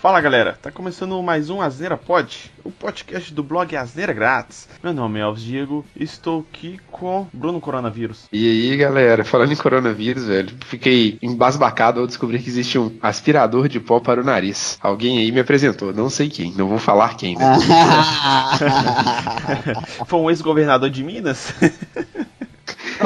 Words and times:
Fala 0.00 0.18
galera, 0.18 0.58
tá 0.62 0.70
começando 0.70 1.22
mais 1.22 1.50
um 1.50 1.60
Asneira 1.60 1.94
Pod, 1.94 2.50
o 2.64 2.70
podcast 2.70 3.34
do 3.34 3.42
blog 3.42 3.76
Asneira 3.76 4.14
Grátis. 4.14 4.66
Meu 4.82 4.94
nome 4.94 5.18
é 5.18 5.22
Alves 5.22 5.42
Diego 5.42 5.84
e 5.94 6.02
estou 6.02 6.46
aqui 6.50 6.80
com 6.90 7.26
Bruno 7.30 7.60
Coronavírus. 7.60 8.24
E 8.32 8.48
aí 8.48 8.76
galera, 8.78 9.26
falando 9.26 9.52
em 9.52 9.56
coronavírus, 9.56 10.24
velho, 10.24 10.56
fiquei 10.64 11.18
embasbacado 11.20 12.00
ao 12.00 12.06
descobrir 12.06 12.38
que 12.38 12.48
existe 12.48 12.78
um 12.78 12.96
aspirador 13.02 13.68
de 13.68 13.78
pó 13.78 14.00
para 14.00 14.22
o 14.22 14.24
nariz. 14.24 14.78
Alguém 14.80 15.18
aí 15.18 15.30
me 15.30 15.40
apresentou, 15.40 15.92
não 15.92 16.08
sei 16.08 16.30
quem, 16.30 16.50
não 16.52 16.66
vou 16.66 16.78
falar 16.78 17.18
quem, 17.18 17.36
né? 17.36 17.44
Foi 20.06 20.18
um 20.18 20.30
ex-governador 20.30 20.88
de 20.88 21.04
Minas? 21.04 21.52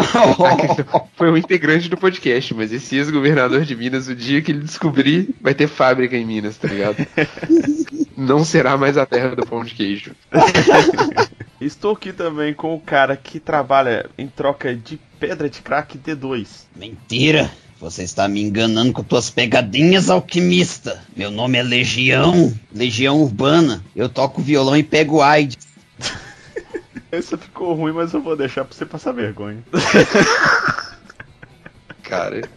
Foi 1.17 1.31
um 1.31 1.37
integrante 1.37 1.89
do 1.89 1.97
podcast, 1.97 2.55
mas 2.55 2.73
esse 2.73 2.97
ex-governador 2.97 3.65
de 3.65 3.75
Minas, 3.77 4.09
o 4.09 4.15
dia 4.15 4.43
que 4.43 4.53
ele 4.53 4.61
descobrir, 4.61 5.35
vai 5.41 5.55
ter 5.55 5.69
fábrica 5.69 6.17
em 6.17 6.25
Minas, 6.25 6.57
tá 6.57 6.69
ligado? 6.69 6.97
Não 8.17 8.45
será 8.45 8.77
mais 8.77 8.97
a 8.97 9.07
terra 9.07 9.35
do 9.35 9.47
pão 9.47 9.65
de 9.65 9.75
queijo. 9.75 10.13
Estou 11.61 11.93
aqui 11.93 12.13
também 12.13 12.53
com 12.53 12.75
o 12.75 12.81
cara 12.81 13.17
que 13.17 13.41
trabalha 13.41 14.11
em 14.19 14.27
troca 14.27 14.75
de 14.75 14.99
pedra 15.19 15.49
de 15.49 15.61
crack 15.61 15.97
D2. 15.99 16.47
Mentira! 16.77 17.51
Você 17.81 18.03
está 18.03 18.27
me 18.29 18.41
enganando 18.41 18.93
com 18.93 19.03
tuas 19.03 19.29
pegadinhas, 19.29 20.09
alquimista. 20.09 21.03
Meu 21.15 21.31
nome 21.31 21.59
é 21.59 21.63
Legião, 21.63 22.53
Legião 22.73 23.21
Urbana. 23.21 23.85
Eu 23.95 24.09
toco 24.09 24.41
violão 24.41 24.77
e 24.77 24.83
pego 24.83 25.21
AIDS. 25.21 25.59
Essa 27.17 27.39
ficou 27.39 27.75
ruim, 27.75 27.93
mas 27.93 28.13
eu 28.13 28.21
vou 28.21 28.37
deixar 28.37 28.65
pra 28.65 28.75
você 28.75 28.85
passar 28.85 29.13
vergonha. 29.13 29.63
Cara. 32.03 32.43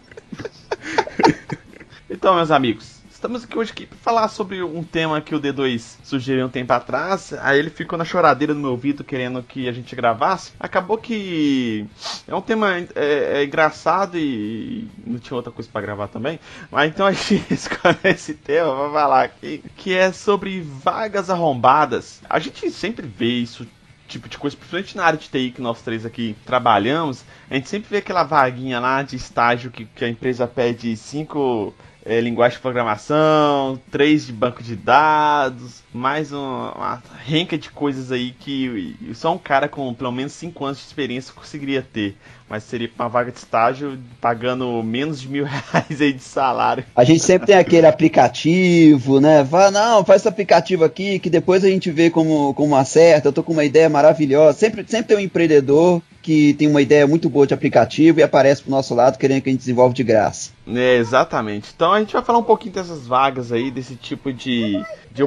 Então, 2.10 2.36
meus 2.36 2.52
amigos, 2.52 3.02
estamos 3.12 3.44
aqui 3.44 3.58
hoje 3.58 3.72
aqui 3.72 3.86
para 3.86 3.98
falar 3.98 4.28
sobre 4.30 4.64
um 4.64 4.82
tema 4.82 5.20
que 5.20 5.36
o 5.36 5.42
D2 5.42 5.98
sugeriu 6.04 6.46
um 6.46 6.50
tempo 6.50 6.72
atrás. 6.72 7.34
Aí 7.42 7.60
ele 7.60 7.70
ficou 7.70 7.98
na 7.98 8.06
choradeira 8.06 8.54
do 8.54 8.62
meu 8.62 8.72
ouvido 8.72 9.04
querendo 9.04 9.44
que 9.44 9.68
a 9.68 9.74
gente 9.74 9.94
gravasse. 9.94 10.54
Acabou 10.58 10.98
que 10.98 11.86
é 12.26 12.34
um 12.34 12.42
tema 12.42 12.78
é, 12.78 12.88
é 12.96 13.44
engraçado 13.44 14.18
e 14.18 14.88
não 15.06 15.20
tinha 15.20 15.36
outra 15.36 15.52
coisa 15.52 15.70
para 15.70 15.82
gravar 15.82 16.08
também. 16.08 16.40
Mas 16.72 16.90
então 16.90 17.06
a 17.06 17.12
gente 17.12 17.44
escolhe 17.54 17.98
esse 18.06 18.36
tema 18.36 18.74
para 18.74 18.94
falar 18.94 19.24
aqui, 19.26 19.62
que 19.76 19.94
é 19.94 20.14
sobre 20.14 20.62
vagas 20.62 21.30
arrombadas. 21.30 22.22
A 22.30 22.40
gente 22.40 22.72
sempre 22.72 23.06
vê 23.06 23.34
isso 23.34 23.68
tipo 24.08 24.30
de 24.30 24.38
coisa, 24.38 24.56
principalmente 24.56 24.98
na 24.98 25.04
área 25.04 25.20
de 25.20 25.30
TI 25.30 25.52
que 25.52 25.62
nós 25.62 25.82
três 25.82 26.06
aqui 26.06 26.36
trabalhamos, 26.46 27.24
a 27.50 27.56
gente 27.56 27.70
sempre 27.70 27.90
vê 27.90 27.98
aquela 27.98 28.24
vaguinha 28.24 28.80
lá 28.80 29.04
de 29.04 29.16
estágio 29.16 29.72
que, 29.72 29.86
que 29.86 30.06
a 30.06 30.10
empresa 30.10 30.48
pede 30.48 30.96
cinco 30.96 31.74
é, 32.06 32.22
linguagens 32.22 32.56
de 32.56 32.62
programação, 32.62 33.80
três 33.92 34.26
de 34.26 34.32
banco 34.32 34.64
de 34.64 34.76
dados, 34.76 35.84
mais 35.98 36.32
uma, 36.32 36.74
uma 36.74 37.04
renca 37.26 37.58
de 37.58 37.70
coisas 37.70 38.12
aí 38.12 38.32
que 38.32 38.96
só 39.14 39.34
um 39.34 39.38
cara 39.38 39.68
com 39.68 39.94
pelo 39.94 40.12
menos 40.12 40.34
cinco 40.34 40.64
anos 40.64 40.78
de 40.78 40.86
experiência 40.86 41.34
conseguiria 41.34 41.82
ter 41.82 42.16
mas 42.50 42.64
seria 42.64 42.90
uma 42.98 43.10
vaga 43.10 43.32
de 43.32 43.40
estágio 43.40 44.00
pagando 44.22 44.82
menos 44.82 45.20
de 45.20 45.28
mil 45.28 45.44
reais 45.46 46.02
aí 46.02 46.14
de 46.14 46.24
salário. 46.24 46.84
A 46.96 47.04
gente 47.04 47.22
sempre 47.22 47.48
tem 47.48 47.58
aquele 47.58 47.86
aplicativo, 47.86 49.20
né? 49.20 49.44
Vai, 49.44 49.70
não, 49.72 50.06
faz 50.06 50.22
esse 50.22 50.30
aplicativo 50.30 50.84
aqui 50.84 51.20
que 51.20 51.30
depois 51.30 51.64
a 51.64 51.68
gente 51.68 51.92
vê 51.92 52.10
como, 52.10 52.54
como 52.54 52.76
acerta. 52.76 53.28
Eu 53.28 53.34
tô 53.34 53.44
com 53.44 53.54
uma 53.54 53.66
ideia 53.66 53.90
maravilhosa. 53.90 54.58
Sempre, 54.58 54.86
sempre 54.88 55.08
tem 55.08 55.18
um 55.18 55.20
empreendedor 55.20 56.02
que 56.22 56.54
tem 56.56 56.68
uma 56.68 56.82
ideia 56.82 57.08
muito 57.08 57.30
boa 57.30 57.48
de 57.48 57.54
aplicativo 57.54 58.20
e 58.20 58.24
aparece 58.24 58.62
pro 58.62 58.72
nosso 58.72 58.94
lado 58.94 59.18
querendo 59.18 59.42
que 59.42 59.50
a 59.50 59.52
gente 59.52 59.62
desenvolva 59.62 59.94
de 59.94 60.04
graça. 60.04 60.52
É, 60.68 60.98
exatamente. 60.98 61.72
Então 61.74 61.94
a 61.94 62.00
gente 62.00 62.14
vai 62.14 62.22
falar 62.22 62.40
um 62.40 62.44
pouquinho 62.44 62.74
dessas 62.74 63.08
vagas 63.08 63.52
aí, 63.52 63.72
desse 63.72 63.96
tipo 63.96 64.34
de, 64.34 64.84
de 65.12 65.24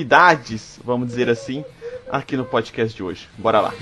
oportunidades, 0.00 0.80
vamos 0.84 1.08
dizer 1.08 1.28
assim, 1.28 1.64
aqui 2.10 2.36
no 2.36 2.44
podcast 2.44 2.96
de 2.96 3.02
hoje. 3.02 3.28
Bora 3.36 3.60
lá. 3.60 3.74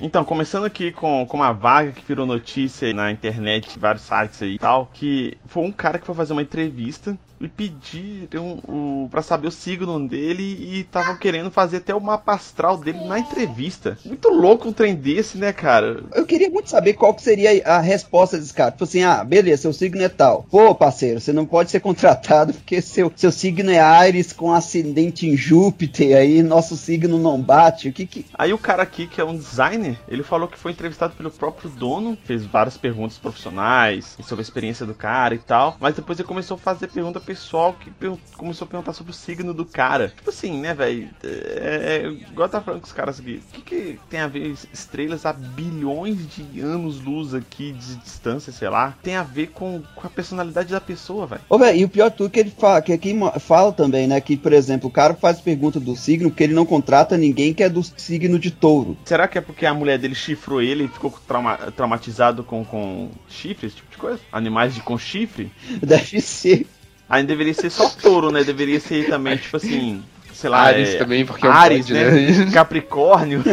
Então, 0.00 0.24
começando 0.24 0.64
aqui 0.64 0.92
com, 0.92 1.26
com 1.26 1.36
uma 1.36 1.52
vaga 1.52 1.90
que 1.90 2.04
virou 2.06 2.24
notícia 2.24 2.92
na 2.94 3.10
internet, 3.10 3.76
vários 3.78 4.04
sites 4.04 4.40
aí 4.40 4.54
e 4.54 4.58
tal, 4.58 4.88
que 4.92 5.36
foi 5.46 5.64
um 5.64 5.72
cara 5.72 5.98
que 5.98 6.06
foi 6.06 6.14
fazer 6.14 6.32
uma 6.32 6.42
entrevista 6.42 7.18
e 7.40 7.48
pediram 7.48 8.58
o, 8.66 9.08
pra 9.10 9.22
saber 9.22 9.48
o 9.48 9.52
signo 9.52 10.08
dele 10.08 10.42
e 10.42 10.80
estavam 10.80 11.16
querendo 11.16 11.50
fazer 11.50 11.78
até 11.78 11.94
o 11.94 12.00
mapa 12.00 12.34
astral 12.34 12.78
dele 12.78 13.04
na 13.04 13.18
entrevista. 13.18 13.98
Muito 14.04 14.28
louco 14.28 14.68
um 14.68 14.72
trem 14.72 14.94
desse, 14.94 15.38
né, 15.38 15.52
cara? 15.52 16.02
Eu 16.14 16.26
queria 16.26 16.50
muito 16.50 16.70
saber 16.70 16.94
qual 16.94 17.14
que 17.14 17.22
seria 17.22 17.62
a 17.66 17.78
resposta 17.78 18.38
desse 18.38 18.54
cara. 18.54 18.70
Tipo 18.70 18.84
assim, 18.84 19.02
ah, 19.02 19.22
beleza, 19.22 19.62
seu 19.62 19.72
signo 19.72 20.02
é 20.02 20.08
tal. 20.08 20.44
Pô, 20.50 20.74
parceiro, 20.74 21.20
você 21.20 21.32
não 21.32 21.46
pode 21.46 21.70
ser 21.70 21.80
contratado 21.80 22.52
porque 22.54 22.80
seu, 22.80 23.12
seu 23.14 23.30
signo 23.30 23.70
é 23.70 23.80
Ares 23.80 24.32
com 24.32 24.52
ascendente 24.52 25.26
em 25.26 25.36
Júpiter, 25.36 26.16
aí 26.16 26.42
nosso 26.42 26.76
signo 26.76 27.18
não 27.18 27.40
bate. 27.40 27.88
O 27.88 27.92
que 27.92 28.06
que... 28.06 28.26
Aí 28.34 28.52
o 28.52 28.58
cara 28.58 28.82
aqui, 28.82 29.06
que 29.06 29.20
é 29.20 29.24
um 29.24 29.36
designer, 29.36 29.98
ele 30.08 30.22
falou 30.22 30.48
que 30.48 30.58
foi 30.58 30.72
entrevistado 30.72 31.14
pelo 31.14 31.30
próprio 31.30 31.70
dono, 31.70 32.16
fez 32.24 32.44
várias 32.44 32.76
perguntas 32.76 33.18
profissionais 33.18 34.16
sobre 34.22 34.40
a 34.40 34.42
experiência 34.42 34.86
do 34.86 34.94
cara 34.94 35.34
e 35.34 35.38
tal, 35.38 35.76
mas 35.80 35.94
depois 35.94 36.18
ele 36.18 36.28
começou 36.28 36.56
a 36.56 36.58
fazer 36.58 36.88
pergunta 36.88 37.20
pessoal 37.26 37.74
que 37.74 37.90
começou 38.36 38.64
a 38.64 38.68
perguntar 38.68 38.92
sobre 38.92 39.10
o 39.10 39.14
signo 39.14 39.52
do 39.52 39.64
cara. 39.64 40.12
Tipo 40.16 40.30
assim, 40.30 40.60
né, 40.60 40.72
velho? 40.72 41.10
É, 41.24 42.04
é, 42.04 42.08
igual 42.30 42.48
tá 42.48 42.60
falando 42.60 42.80
com 42.80 42.86
os 42.86 42.92
caras 42.92 43.18
aqui. 43.18 43.42
O 43.48 43.52
que, 43.52 43.62
que 43.62 44.00
tem 44.08 44.20
a 44.20 44.28
ver 44.28 44.54
estrelas 44.72 45.26
a 45.26 45.32
bilhões 45.32 46.16
de 46.28 46.60
anos-luz 46.60 47.34
aqui 47.34 47.72
de 47.72 47.96
distância, 47.96 48.52
sei 48.52 48.68
lá? 48.68 48.96
Tem 49.02 49.16
a 49.16 49.22
ver 49.24 49.48
com, 49.48 49.82
com 49.94 50.06
a 50.06 50.10
personalidade 50.10 50.72
da 50.72 50.80
pessoa, 50.80 51.26
velho. 51.26 51.42
Ô, 51.48 51.58
velho, 51.58 51.78
e 51.78 51.84
o 51.84 51.88
pior 51.88 52.10
tudo 52.10 52.30
que 52.30 52.38
ele 52.38 52.50
fala, 52.50 52.80
que 52.80 52.92
aqui 52.92 53.14
fala 53.40 53.72
também, 53.72 54.06
né? 54.06 54.20
Que, 54.20 54.36
por 54.36 54.52
exemplo, 54.52 54.88
o 54.88 54.92
cara 54.92 55.14
faz 55.14 55.40
pergunta 55.40 55.80
do 55.80 55.96
signo 55.96 56.30
porque 56.30 56.44
ele 56.44 56.54
não 56.54 56.64
contrata 56.64 57.16
ninguém 57.16 57.52
que 57.52 57.62
é 57.62 57.68
do 57.68 57.82
signo 57.82 58.38
de 58.38 58.50
touro. 58.50 58.96
Será 59.04 59.26
que 59.26 59.38
é 59.38 59.40
porque 59.40 59.66
a 59.66 59.74
mulher 59.74 59.98
dele 59.98 60.14
chifrou 60.14 60.62
ele 60.62 60.84
e 60.84 60.88
ficou 60.88 61.12
trauma, 61.26 61.56
traumatizado 61.74 62.44
com, 62.44 62.64
com 62.64 63.10
chifre, 63.28 63.66
esse 63.66 63.76
tipo 63.76 63.90
de 63.90 63.96
coisa? 63.96 64.20
Animais 64.30 64.74
de 64.74 64.80
com 64.80 64.96
chifre? 64.96 65.50
Deve 65.82 66.20
ser. 66.20 66.66
Aí 67.08 67.24
deveria 67.24 67.54
ser 67.54 67.70
só 67.70 67.88
touro, 67.88 68.30
né? 68.30 68.42
Deveria 68.42 68.80
ser 68.80 69.08
também, 69.08 69.36
tipo 69.36 69.56
assim, 69.56 70.02
sei 70.32 70.50
lá. 70.50 70.62
Ares 70.62 70.90
é... 70.90 70.98
também, 70.98 71.24
porque 71.24 71.46
é 71.46 71.48
um 71.48 71.52
Ares, 71.52 71.88
né? 71.88 72.10
né? 72.10 72.50
Capricórnio. 72.52 73.42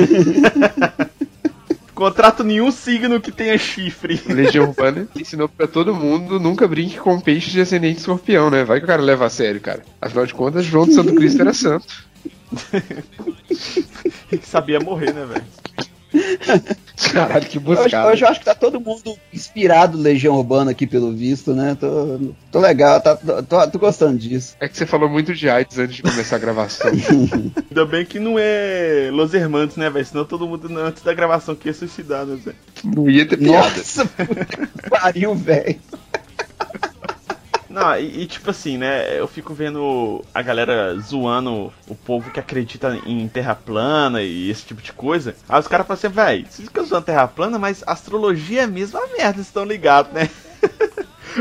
Contrato 1.93 2.43
nenhum 2.43 2.71
signo 2.71 3.21
que 3.21 3.31
tenha 3.31 3.55
chifre. 3.57 4.19
Legião 4.25 4.69
Urbana 4.69 5.07
ensinou 5.15 5.47
pra 5.47 5.67
todo 5.67 5.93
mundo 5.93 6.39
nunca 6.39 6.67
brinque 6.67 6.97
com 6.97 7.19
peixe 7.19 7.51
de 7.51 7.61
ascendente 7.61 7.99
escorpião, 7.99 8.49
né? 8.49 8.63
Vai 8.63 8.79
que 8.79 8.85
o 8.85 8.87
cara 8.87 9.01
leva 9.01 9.27
a 9.27 9.29
sério, 9.29 9.61
cara. 9.61 9.83
Afinal 10.01 10.25
de 10.25 10.33
contas, 10.33 10.65
João 10.65 10.87
do 10.87 10.93
Santo 10.93 11.13
Cristo 11.13 11.41
era 11.41 11.53
santo. 11.53 11.85
sabia 14.41 14.79
morrer, 14.79 15.13
né, 15.13 15.23
velho? 15.23 15.45
Caralho, 17.11 17.45
que 17.45 17.59
buscado. 17.59 18.07
Hoje, 18.07 18.13
hoje 18.13 18.23
eu 18.23 18.27
acho 18.29 18.39
que 18.39 18.45
tá 18.45 18.55
todo 18.55 18.79
mundo 18.79 19.17
inspirado 19.33 19.97
Legião 19.97 20.35
Urbana 20.35 20.71
aqui, 20.71 20.85
pelo 20.85 21.11
visto, 21.11 21.53
né? 21.53 21.75
Tô, 21.79 22.19
tô 22.51 22.59
legal, 22.59 23.01
tá, 23.01 23.15
tô, 23.15 23.67
tô, 23.67 23.79
gostando 23.79 24.17
disso. 24.17 24.55
É 24.59 24.67
que 24.67 24.77
você 24.77 24.85
falou 24.85 25.09
muito 25.09 25.33
de 25.33 25.49
AIDS 25.49 25.77
antes 25.79 25.95
de 25.95 26.01
começar 26.03 26.35
a 26.35 26.39
gravação. 26.39 26.91
Ainda 27.69 27.85
bem 27.85 28.05
que 28.05 28.19
não 28.19 28.35
é 28.37 29.09
Los 29.11 29.33
Hermanos, 29.33 29.75
né, 29.75 29.89
velho? 29.89 30.05
Senão 30.05 30.25
todo 30.25 30.47
mundo 30.47 30.67
antes 30.77 31.03
da 31.03 31.13
gravação 31.13 31.53
aqui 31.53 31.67
ia 31.67 31.73
suicidar, 31.73 32.25
né, 32.25 32.37
Zé? 32.43 32.53
Não 32.83 33.09
ia 33.09 33.25
ter 33.25 33.37
piada. 33.37 33.67
Nossa, 33.67 34.09
pariu, 34.89 35.33
velho. 35.35 35.79
Não, 37.73 37.97
e, 37.97 38.21
e, 38.21 38.27
tipo 38.27 38.51
assim, 38.51 38.77
né? 38.77 39.19
Eu 39.19 39.27
fico 39.27 39.51
vendo 39.51 40.23
a 40.31 40.43
galera 40.43 40.95
zoando 40.99 41.73
o 41.87 41.95
povo 41.95 42.29
que 42.29 42.39
acredita 42.39 42.95
em 43.03 43.27
terra 43.27 43.55
plana 43.55 44.21
e 44.21 44.47
esse 44.47 44.63
tipo 44.63 44.79
de 44.79 44.93
coisa. 44.93 45.35
Aí 45.49 45.59
os 45.59 45.67
caras 45.67 45.87
falam 45.87 45.97
assim, 45.97 46.07
velho, 46.07 46.45
vocês 46.47 46.67
ficam 46.67 46.85
zoando 46.85 47.07
terra 47.07 47.27
plana, 47.27 47.57
mas 47.57 47.83
astrologia 47.87 48.61
é 48.61 48.67
mesmo 48.67 48.99
a 48.99 49.07
merda, 49.07 49.33
vocês 49.33 49.47
estão 49.47 49.65
ligados, 49.65 50.13
né? 50.13 50.29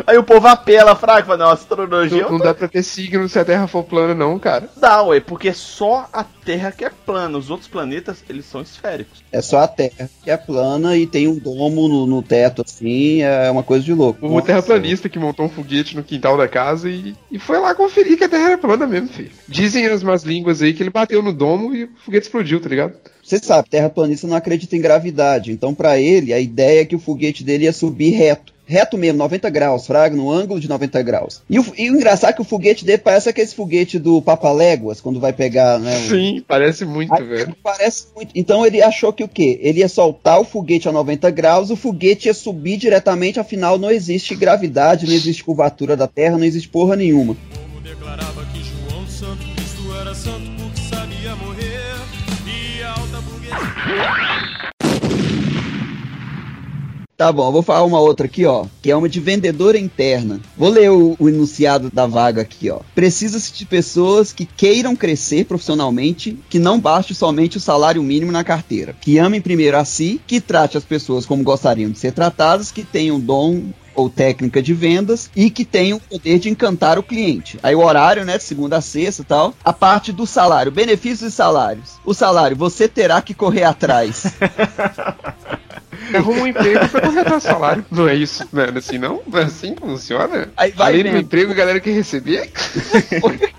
Aí 0.06 0.16
o 0.16 0.22
povo 0.22 0.46
apela, 0.46 0.94
fraco, 0.94 1.28
fala, 1.28 1.38
não, 1.38 1.50
astrologia. 1.50 2.22
Não, 2.22 2.32
não 2.32 2.38
dá 2.38 2.54
pra 2.54 2.68
ter 2.68 2.82
signo 2.82 3.28
se 3.28 3.38
a 3.38 3.44
Terra 3.44 3.66
for 3.66 3.84
plana, 3.84 4.14
não, 4.14 4.38
cara. 4.38 4.68
Dá, 4.76 5.02
ué, 5.02 5.20
porque 5.20 5.52
só 5.52 6.08
a 6.12 6.24
Terra 6.24 6.72
que 6.72 6.84
é 6.84 6.90
plana. 6.90 7.38
Os 7.38 7.50
outros 7.50 7.68
planetas, 7.68 8.24
eles 8.28 8.44
são 8.46 8.62
esféricos. 8.62 9.22
É 9.30 9.40
só 9.40 9.60
a 9.60 9.68
Terra 9.68 10.08
que 10.22 10.30
é 10.30 10.36
plana 10.36 10.96
e 10.96 11.06
tem 11.06 11.28
um 11.28 11.36
domo 11.36 11.88
no, 11.88 12.06
no 12.06 12.22
teto, 12.22 12.62
assim, 12.66 13.22
é 13.22 13.50
uma 13.50 13.62
coisa 13.62 13.84
de 13.84 13.92
louco. 13.92 14.26
O 14.26 14.42
terraplanista 14.42 15.08
que 15.08 15.18
montou 15.18 15.46
um 15.46 15.50
foguete 15.50 15.96
no 15.96 16.02
quintal 16.02 16.36
da 16.36 16.48
casa 16.48 16.88
e, 16.88 17.14
e 17.30 17.38
foi 17.38 17.58
lá 17.58 17.74
conferir 17.74 18.16
que 18.16 18.24
a 18.24 18.28
Terra 18.28 18.50
era 18.50 18.58
plana 18.58 18.86
mesmo, 18.86 19.08
filho. 19.08 19.30
Dizem 19.48 19.86
as 19.86 20.02
más 20.02 20.22
línguas 20.22 20.62
aí 20.62 20.72
que 20.72 20.82
ele 20.82 20.90
bateu 20.90 21.22
no 21.22 21.32
domo 21.32 21.74
e 21.74 21.84
o 21.84 21.90
foguete 22.04 22.26
explodiu, 22.26 22.60
tá 22.60 22.68
ligado? 22.68 22.94
Você 23.22 23.38
sabe, 23.38 23.68
terraplanista 23.68 24.26
não 24.26 24.36
acredita 24.36 24.76
em 24.76 24.80
gravidade. 24.80 25.52
Então, 25.52 25.74
para 25.74 25.98
ele, 25.98 26.32
a 26.32 26.40
ideia 26.40 26.82
é 26.82 26.84
que 26.84 26.96
o 26.96 27.00
foguete 27.00 27.44
dele 27.44 27.64
ia 27.64 27.72
subir 27.72 28.10
reto 28.10 28.51
reto 28.72 28.96
mesmo, 28.98 29.18
90 29.18 29.50
graus, 29.50 29.86
fraga, 29.86 30.16
no 30.16 30.30
ângulo 30.30 30.58
de 30.58 30.68
90 30.68 31.02
graus. 31.02 31.42
E 31.48 31.58
o, 31.58 31.64
e 31.76 31.90
o 31.90 31.94
engraçado 31.96 32.30
é 32.30 32.32
que 32.32 32.40
o 32.40 32.44
foguete 32.44 32.84
dele 32.84 32.98
parece 32.98 33.28
aquele 33.28 33.46
foguete 33.48 33.98
do 33.98 34.20
Papaléguas, 34.22 35.00
quando 35.00 35.20
vai 35.20 35.32
pegar, 35.32 35.78
né? 35.78 35.96
o- 35.96 36.08
Sim, 36.08 36.44
parece 36.48 36.84
muito, 36.84 37.12
Aí, 37.14 37.22
velho. 37.22 37.56
Parece 37.62 38.06
muito. 38.16 38.30
Então 38.34 38.64
ele 38.66 38.82
achou 38.82 39.12
que 39.12 39.22
o 39.22 39.28
quê? 39.28 39.58
Ele 39.62 39.80
ia 39.80 39.88
soltar 39.88 40.40
o 40.40 40.44
foguete 40.44 40.88
a 40.88 40.92
90 40.92 41.30
graus, 41.30 41.70
o 41.70 41.76
foguete 41.76 42.28
ia 42.28 42.34
subir 42.34 42.76
diretamente, 42.78 43.38
afinal 43.38 43.78
não 43.78 43.90
existe 43.90 44.34
gravidade, 44.34 45.06
não 45.06 45.12
existe 45.14 45.44
curvatura 45.44 45.96
da 45.96 46.06
Terra, 46.08 46.38
não 46.38 46.44
existe 46.44 46.68
porra 46.68 46.96
nenhuma. 46.96 47.32
O 47.32 47.36
povo 47.36 47.80
declarava 47.82 48.44
que 48.46 48.60
João 48.64 49.06
Santo 49.06 49.44
Cristo 49.54 49.94
era 50.00 50.14
santo 50.14 50.50
porque 50.58 50.80
sabia 50.94 51.36
morrer. 51.36 51.92
E 52.46 52.82
a 52.82 52.88
alta 52.90 53.20
burguesia. 53.20 54.31
Tá 57.22 57.30
bom, 57.30 57.52
vou 57.52 57.62
falar 57.62 57.84
uma 57.84 58.00
outra 58.00 58.26
aqui, 58.26 58.44
ó, 58.44 58.66
que 58.82 58.90
é 58.90 58.96
uma 58.96 59.08
de 59.08 59.20
vendedora 59.20 59.78
interna. 59.78 60.40
Vou 60.58 60.68
ler 60.68 60.90
o, 60.90 61.14
o 61.20 61.28
enunciado 61.28 61.88
da 61.88 62.04
vaga 62.04 62.42
aqui, 62.42 62.68
ó. 62.68 62.80
Precisa-se 62.96 63.52
de 63.52 63.64
pessoas 63.64 64.32
que 64.32 64.44
queiram 64.44 64.96
crescer 64.96 65.44
profissionalmente, 65.44 66.36
que 66.50 66.58
não 66.58 66.80
baste 66.80 67.14
somente 67.14 67.58
o 67.58 67.60
salário 67.60 68.02
mínimo 68.02 68.32
na 68.32 68.42
carteira, 68.42 68.96
que 69.00 69.18
amem 69.18 69.40
primeiro 69.40 69.76
a 69.76 69.84
si, 69.84 70.20
que 70.26 70.40
trate 70.40 70.76
as 70.76 70.82
pessoas 70.82 71.24
como 71.24 71.44
gostariam 71.44 71.92
de 71.92 71.98
ser 72.00 72.10
tratadas, 72.10 72.72
que 72.72 72.82
tenham 72.82 73.20
dom 73.20 73.66
ou 73.94 74.10
técnica 74.10 74.60
de 74.60 74.74
vendas 74.74 75.30
e 75.36 75.50
que 75.50 75.64
tenham 75.64 75.98
o 75.98 76.00
poder 76.00 76.38
de 76.38 76.48
encantar 76.48 76.98
o 76.98 77.02
cliente. 77.02 77.58
Aí 77.62 77.74
o 77.74 77.84
horário, 77.84 78.24
né, 78.24 78.36
de 78.36 78.42
segunda 78.42 78.78
a 78.78 78.80
sexta 78.80 79.22
e 79.22 79.24
tal. 79.24 79.54
A 79.64 79.72
parte 79.72 80.12
do 80.12 80.26
salário, 80.26 80.72
benefícios 80.72 81.32
e 81.32 81.36
salários. 81.36 82.00
O 82.04 82.14
salário, 82.14 82.56
você 82.56 82.88
terá 82.88 83.22
que 83.22 83.34
correr 83.34 83.64
atrás. 83.64 84.24
Arruma 86.16 86.42
um 86.42 86.46
emprego 86.46 86.88
pra 86.88 87.08
atrás 87.08 87.24
do 87.26 87.40
salário. 87.40 87.84
Não 87.90 88.08
é 88.08 88.14
isso, 88.14 88.46
não 88.52 88.62
é 88.62 88.68
assim 88.76 88.98
não? 88.98 89.20
Não 89.26 89.38
é 89.38 89.44
assim 89.44 89.74
funciona? 89.78 90.48
Aí 90.56 90.70
vai 90.72 90.92
Além 90.92 91.04
do 91.04 91.10
vendo. 91.10 91.22
emprego, 91.22 91.52
a 91.52 91.54
galera 91.54 91.80
quer 91.80 91.92
receber? 91.92 92.50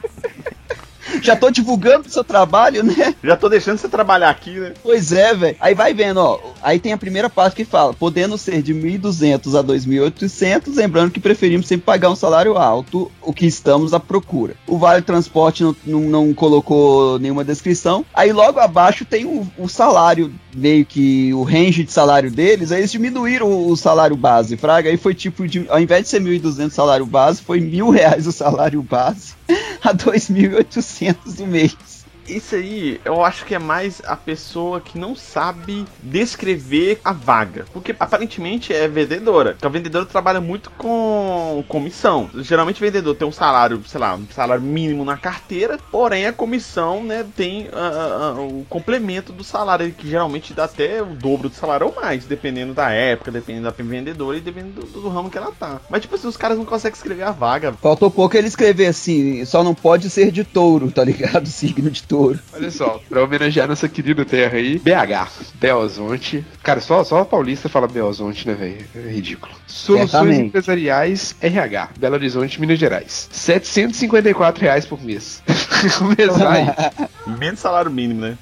Já 1.33 1.37
tô 1.37 1.49
divulgando 1.49 2.07
o 2.07 2.11
seu 2.11 2.23
trabalho, 2.23 2.83
né? 2.83 3.15
Já 3.23 3.37
tô 3.37 3.47
deixando 3.47 3.77
você 3.77 3.87
trabalhar 3.87 4.29
aqui, 4.29 4.59
né? 4.59 4.73
Pois 4.83 5.13
é, 5.13 5.33
velho. 5.33 5.55
Aí 5.59 5.73
vai 5.73 5.93
vendo, 5.93 6.17
ó. 6.17 6.39
Aí 6.61 6.79
tem 6.79 6.91
a 6.91 6.97
primeira 6.97 7.29
parte 7.29 7.55
que 7.55 7.65
fala, 7.65 7.93
podendo 7.93 8.37
ser 8.37 8.61
de 8.61 8.73
1.200 8.73 9.57
a 9.57 9.63
2.800, 9.63 10.75
lembrando 10.75 11.11
que 11.11 11.21
preferimos 11.21 11.67
sempre 11.67 11.85
pagar 11.85 12.09
um 12.09 12.15
salário 12.15 12.57
alto, 12.57 13.09
o 13.21 13.31
que 13.31 13.45
estamos 13.45 13.93
à 13.93 13.99
procura. 13.99 14.55
O 14.67 14.77
Vale 14.77 15.01
Transporte 15.01 15.63
não, 15.63 15.75
não, 15.85 16.01
não 16.01 16.33
colocou 16.33 17.17
nenhuma 17.19 17.43
descrição. 17.43 18.05
Aí 18.13 18.33
logo 18.33 18.59
abaixo 18.59 19.05
tem 19.05 19.25
o, 19.25 19.47
o 19.57 19.69
salário, 19.69 20.33
meio 20.53 20.85
que 20.85 21.33
o 21.33 21.43
range 21.43 21.83
de 21.83 21.91
salário 21.91 22.29
deles, 22.29 22.71
aí 22.71 22.81
eles 22.81 22.91
diminuíram 22.91 23.47
o, 23.47 23.71
o 23.71 23.77
salário 23.77 24.17
base, 24.17 24.57
fraga. 24.57 24.89
Aí 24.89 24.97
foi 24.97 25.13
tipo, 25.13 25.47
de, 25.47 25.65
ao 25.69 25.79
invés 25.79 26.03
de 26.03 26.09
ser 26.09 26.21
1.200 26.21 26.71
salário 26.71 27.05
base, 27.05 27.41
foi 27.41 27.61
mil 27.61 27.89
reais 27.89 28.27
o 28.27 28.31
salário 28.31 28.81
base 28.81 29.35
a 29.83 29.93
2.800 29.93 31.35
do 31.35 31.47
mês. 31.47 32.02
Isso 32.27 32.55
aí, 32.55 32.99
eu 33.03 33.23
acho 33.23 33.45
que 33.45 33.55
é 33.55 33.59
mais 33.59 34.01
a 34.05 34.15
pessoa 34.15 34.79
que 34.79 34.97
não 34.97 35.15
sabe 35.15 35.85
descrever 36.01 36.99
a 37.03 37.13
vaga. 37.13 37.65
Porque 37.73 37.95
aparentemente 37.97 38.73
é 38.73 38.87
vendedora. 38.87 39.51
Porque 39.51 39.65
a 39.65 39.69
vendedora 39.69 40.05
trabalha 40.05 40.41
muito 40.41 40.69
com 40.71 41.63
comissão. 41.67 42.29
Geralmente 42.35 42.77
o 42.77 42.85
vendedor 42.85 43.15
tem 43.15 43.27
um 43.27 43.31
salário, 43.31 43.81
sei 43.87 43.99
lá, 43.99 44.15
um 44.15 44.27
salário 44.27 44.63
mínimo 44.63 45.03
na 45.03 45.17
carteira. 45.17 45.77
Porém, 45.91 46.25
a 46.25 46.33
comissão, 46.33 47.03
né, 47.03 47.25
tem 47.35 47.69
ah, 47.73 48.35
ah, 48.37 48.41
o 48.41 48.65
complemento 48.69 49.31
do 49.33 49.43
salário, 49.43 49.91
que 49.91 50.09
geralmente 50.09 50.53
dá 50.53 50.65
até 50.65 51.01
o 51.01 51.07
dobro 51.07 51.49
do 51.49 51.55
salário 51.55 51.87
ou 51.87 51.95
mais, 51.95 52.25
dependendo 52.25 52.73
da 52.73 52.89
época, 52.89 53.31
dependendo 53.31 53.65
da 53.65 53.71
vendedora 53.71 54.37
e 54.37 54.41
dependendo 54.41 54.81
do, 54.81 55.01
do 55.01 55.09
ramo 55.09 55.29
que 55.29 55.37
ela 55.37 55.51
tá. 55.51 55.81
Mas, 55.89 56.01
tipo 56.01 56.15
assim, 56.15 56.27
os 56.27 56.37
caras 56.37 56.57
não 56.57 56.65
conseguem 56.65 56.95
escrever 56.95 57.23
a 57.23 57.31
vaga. 57.31 57.73
Faltou 57.73 58.09
pouco 58.09 58.37
ele 58.37 58.47
escrever 58.47 58.87
assim, 58.87 59.43
só 59.45 59.63
não 59.63 59.75
pode 59.75 60.09
ser 60.09 60.31
de 60.31 60.43
touro, 60.43 60.91
tá 60.91 61.03
ligado? 61.03 61.47
Signo 61.53 61.91
de 61.91 62.03
touro. 62.03 62.12
Olha 62.53 62.71
só, 62.71 63.01
pra 63.09 63.23
homenagear 63.23 63.67
nossa 63.67 63.87
querida 63.89 64.23
terra 64.25 64.57
aí, 64.57 64.79
BH, 64.79 65.27
Belzonte. 65.55 66.45
Cara, 66.61 66.79
só, 66.79 67.03
só 67.03 67.19
a 67.19 67.25
paulista 67.25 67.67
fala 67.67 67.87
Belzonte, 67.87 68.47
né, 68.47 68.53
velho? 68.53 68.85
É 68.95 69.11
ridículo. 69.11 69.51
Soluções 69.67 70.37
empresariais 70.37 71.35
RH, 71.41 71.89
Belo 71.97 72.15
Horizonte, 72.15 72.59
Minas 72.61 72.79
Gerais. 72.79 73.27
754 73.31 74.61
reais 74.61 74.85
por 74.85 75.01
mês. 75.03 75.41
Começar 75.97 76.51
aí. 76.51 76.65
Menos 77.39 77.59
salário 77.59 77.91
mínimo, 77.91 78.21
né? 78.21 78.37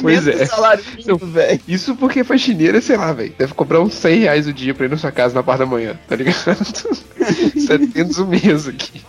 Pois 0.00 0.24
Menos 0.24 0.40
é. 0.40 0.46
salário 0.46 0.84
mínimo, 0.96 1.18
velho. 1.18 1.60
Isso 1.68 1.94
porque 1.96 2.24
faxineira, 2.24 2.80
sei 2.80 2.96
lá, 2.96 3.12
velho. 3.12 3.34
Deve 3.38 3.54
comprar 3.54 3.80
uns 3.80 3.94
100 3.94 4.20
reais 4.20 4.46
o 4.46 4.52
dia 4.52 4.74
pra 4.74 4.86
ir 4.86 4.90
na 4.90 4.96
sua 4.96 5.12
casa 5.12 5.34
na 5.34 5.42
parte 5.42 5.60
da 5.60 5.66
manhã, 5.66 5.98
tá 6.08 6.16
ligado? 6.16 6.36
700 6.36 8.18
o 8.18 8.26
mês 8.26 8.66
aqui. 8.66 9.02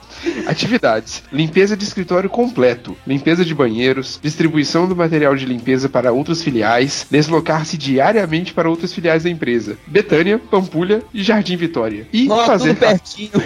Atividades: 0.48 1.24
limpeza 1.32 1.76
de 1.76 1.84
escritório 1.84 2.30
completo, 2.30 2.96
limpeza 3.06 3.46
de 3.46 3.54
banheiros, 3.54 4.20
distribuição 4.22 4.88
do 4.88 4.96
material 4.96 5.36
de 5.36 5.46
limpeza 5.46 5.90
para 5.90 6.12
outras 6.12 6.42
filiais, 6.42 7.06
deslocar-se 7.10 7.78
diariamente 7.78 8.54
para 8.54 8.70
outras 8.70 8.94
filiais 8.94 9.24
da 9.24 9.30
empresa: 9.30 9.78
Betânia, 9.88 10.40
Pampulha 10.40 11.04
e 11.14 11.24
Jardim 11.24 11.56
Vitória. 11.56 12.08
E 12.12 12.28
Nossa, 12.28 12.46
fazer. 12.46 12.76
tudo 12.76 12.80
pertinho. 12.80 13.32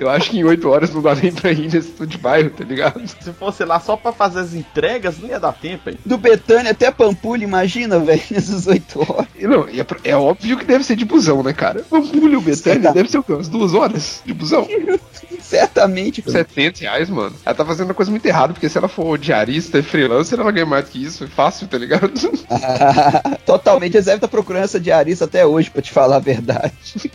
eu 0.00 0.10
acho 0.10 0.30
que 0.30 0.38
em 0.38 0.44
8 0.44 0.68
horas 0.68 0.92
não 0.92 1.02
dá 1.02 1.14
nem 1.14 1.32
pra 1.32 1.52
ir 1.52 1.72
nesse 1.72 1.90
tudo 1.90 2.06
de 2.06 2.18
bairro, 2.18 2.50
tá 2.50 2.64
ligado? 2.64 3.00
Se 3.06 3.32
fosse 3.32 3.64
lá 3.64 3.78
só 3.80 3.96
pra 3.96 4.12
fazer 4.12 4.40
as 4.40 4.54
entregas, 4.54 5.18
não 5.18 5.28
ia 5.28 5.38
dar 5.40 5.52
tempo, 5.52 5.90
hein? 5.90 5.98
Do 6.04 6.16
Betânia 6.18 6.72
até 6.72 6.90
Pampulha, 6.90 7.44
imagina, 7.44 7.98
velho, 8.00 8.22
nessas 8.30 8.66
oito 8.66 9.00
horas. 9.00 9.26
Não, 9.40 9.66
é, 9.68 10.10
é 10.10 10.16
óbvio 10.16 10.56
que 10.56 10.64
deve 10.64 10.84
ser 10.84 10.96
de 10.96 11.04
busão, 11.04 11.42
né, 11.42 11.52
cara? 11.52 11.82
Pampulha, 11.88 12.38
o 12.38 12.40
Betânia, 12.40 12.74
Verdade. 12.74 12.94
deve 12.94 13.10
ser 13.10 13.18
o 13.18 13.22
quê? 13.22 13.32
Umas 13.32 13.48
duas 13.48 13.74
horas 13.74 14.22
de 14.24 14.32
busão? 14.34 14.66
Certamente. 15.40 16.22
700 16.22 16.80
reais, 16.80 17.10
mano. 17.10 17.34
Ela 17.44 17.54
tá 17.54 17.64
fazendo 17.64 17.88
uma 17.88 17.94
coisa 17.94 18.10
muito 18.10 18.24
errada, 18.26 18.52
porque 18.52 18.68
se 18.68 18.78
ela 18.78 18.88
for 18.88 19.18
diarista 19.18 19.78
e 19.78 19.82
freelancer, 19.82 20.38
ela 20.38 20.52
ganha 20.52 20.66
mais 20.66 20.84
do 20.84 20.90
que 20.90 21.02
isso. 21.02 21.24
É 21.24 21.26
fácil, 21.26 21.66
tá 21.66 21.76
ligado? 21.78 22.12
Totalmente, 23.44 23.94
eles 23.94 24.04
devem 24.06 24.16
estar 24.16 24.28
procurando 24.28 24.64
essa 24.64 24.78
diarista 24.78 25.24
até 25.24 25.44
hoje, 25.44 25.70
pra 25.70 25.82
te 25.82 25.90
falar 25.90 26.16
a 26.16 26.20
verdade. 26.20 27.10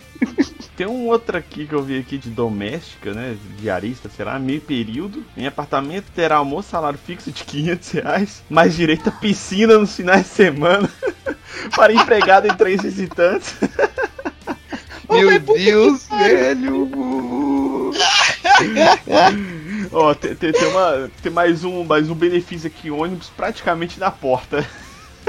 Tem 0.75 0.85
um 0.85 1.07
outro 1.07 1.37
aqui 1.37 1.65
que 1.65 1.73
eu 1.73 1.81
vi 1.81 1.99
aqui 1.99 2.17
de 2.17 2.29
doméstica, 2.29 3.13
né? 3.13 3.37
Diarista, 3.57 4.09
será? 4.09 4.37
Meio 4.37 4.59
período. 4.59 5.23
Em 5.37 5.47
apartamento 5.47 6.11
terá 6.13 6.35
almoço, 6.35 6.69
salário 6.69 6.99
fixo 6.99 7.31
de 7.31 7.45
500 7.45 7.91
reais. 7.91 8.43
Mais 8.49 8.75
direito 8.75 9.07
a 9.07 9.11
piscina 9.11 9.77
nos 9.77 9.95
finais 9.95 10.23
de 10.23 10.29
semana. 10.29 10.89
para 11.75 11.93
empregado 11.93 12.47
e 12.47 12.55
três 12.55 12.81
visitantes. 12.81 13.55
Meu 15.09 15.39
Deus, 15.39 16.07
velho! 16.09 17.91
Ó, 19.91 20.13
tem, 20.13 20.35
tem, 20.35 20.51
tem 20.51 20.67
uma, 20.67 21.09
tem 21.21 21.31
mais 21.31 21.63
um, 21.63 21.83
mais 21.83 22.09
um 22.09 22.15
benefício 22.15 22.67
aqui: 22.67 22.91
ônibus 22.91 23.29
praticamente 23.29 23.99
na 23.99 24.11
porta. 24.11 24.65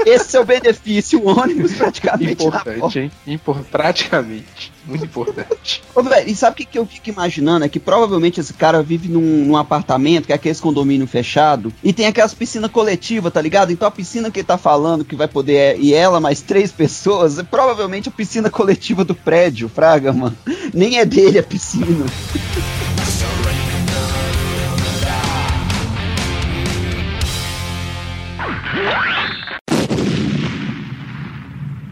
Esse 0.05 0.37
é 0.37 0.39
o 0.39 0.45
benefício, 0.45 1.21
o 1.21 1.27
ônibus 1.27 1.73
praticamente. 1.73 2.43
Importante, 2.43 2.99
hein? 2.99 3.11
Impor 3.25 3.63
praticamente. 3.71 4.71
Muito 4.85 5.05
importante. 5.05 5.83
Ô, 5.93 6.01
velho, 6.01 6.29
e 6.29 6.35
sabe 6.35 6.53
o 6.53 6.57
que, 6.57 6.65
que 6.65 6.79
eu 6.79 6.85
fico 6.85 7.09
imaginando? 7.09 7.65
É 7.65 7.69
que 7.69 7.79
provavelmente 7.79 8.39
esse 8.39 8.53
cara 8.53 8.81
vive 8.81 9.09
num, 9.09 9.45
num 9.45 9.57
apartamento, 9.57 10.25
que 10.25 10.31
é 10.31 10.35
aqueles 10.35 10.61
condomínio 10.61 11.05
fechado, 11.05 11.73
e 11.83 11.91
tem 11.91 12.05
aquelas 12.05 12.33
piscinas 12.33 12.71
coletivas, 12.71 13.33
tá 13.33 13.41
ligado? 13.41 13.71
Então 13.71 13.87
a 13.87 13.91
piscina 13.91 14.31
que 14.31 14.39
ele 14.39 14.47
tá 14.47 14.57
falando 14.57 15.03
que 15.03 15.15
vai 15.15 15.27
poder 15.27 15.55
é, 15.55 15.77
e 15.77 15.93
ela 15.93 16.19
mais 16.19 16.41
três 16.41 16.71
pessoas, 16.71 17.37
é 17.37 17.43
provavelmente 17.43 18.07
a 18.07 18.11
piscina 18.11 18.49
coletiva 18.49 19.03
do 19.03 19.15
prédio, 19.15 19.67
Fraga, 19.67 20.13
mano. 20.13 20.37
Nem 20.73 20.99
é 20.99 21.05
dele 21.05 21.39
a 21.39 21.43
piscina. 21.43 22.05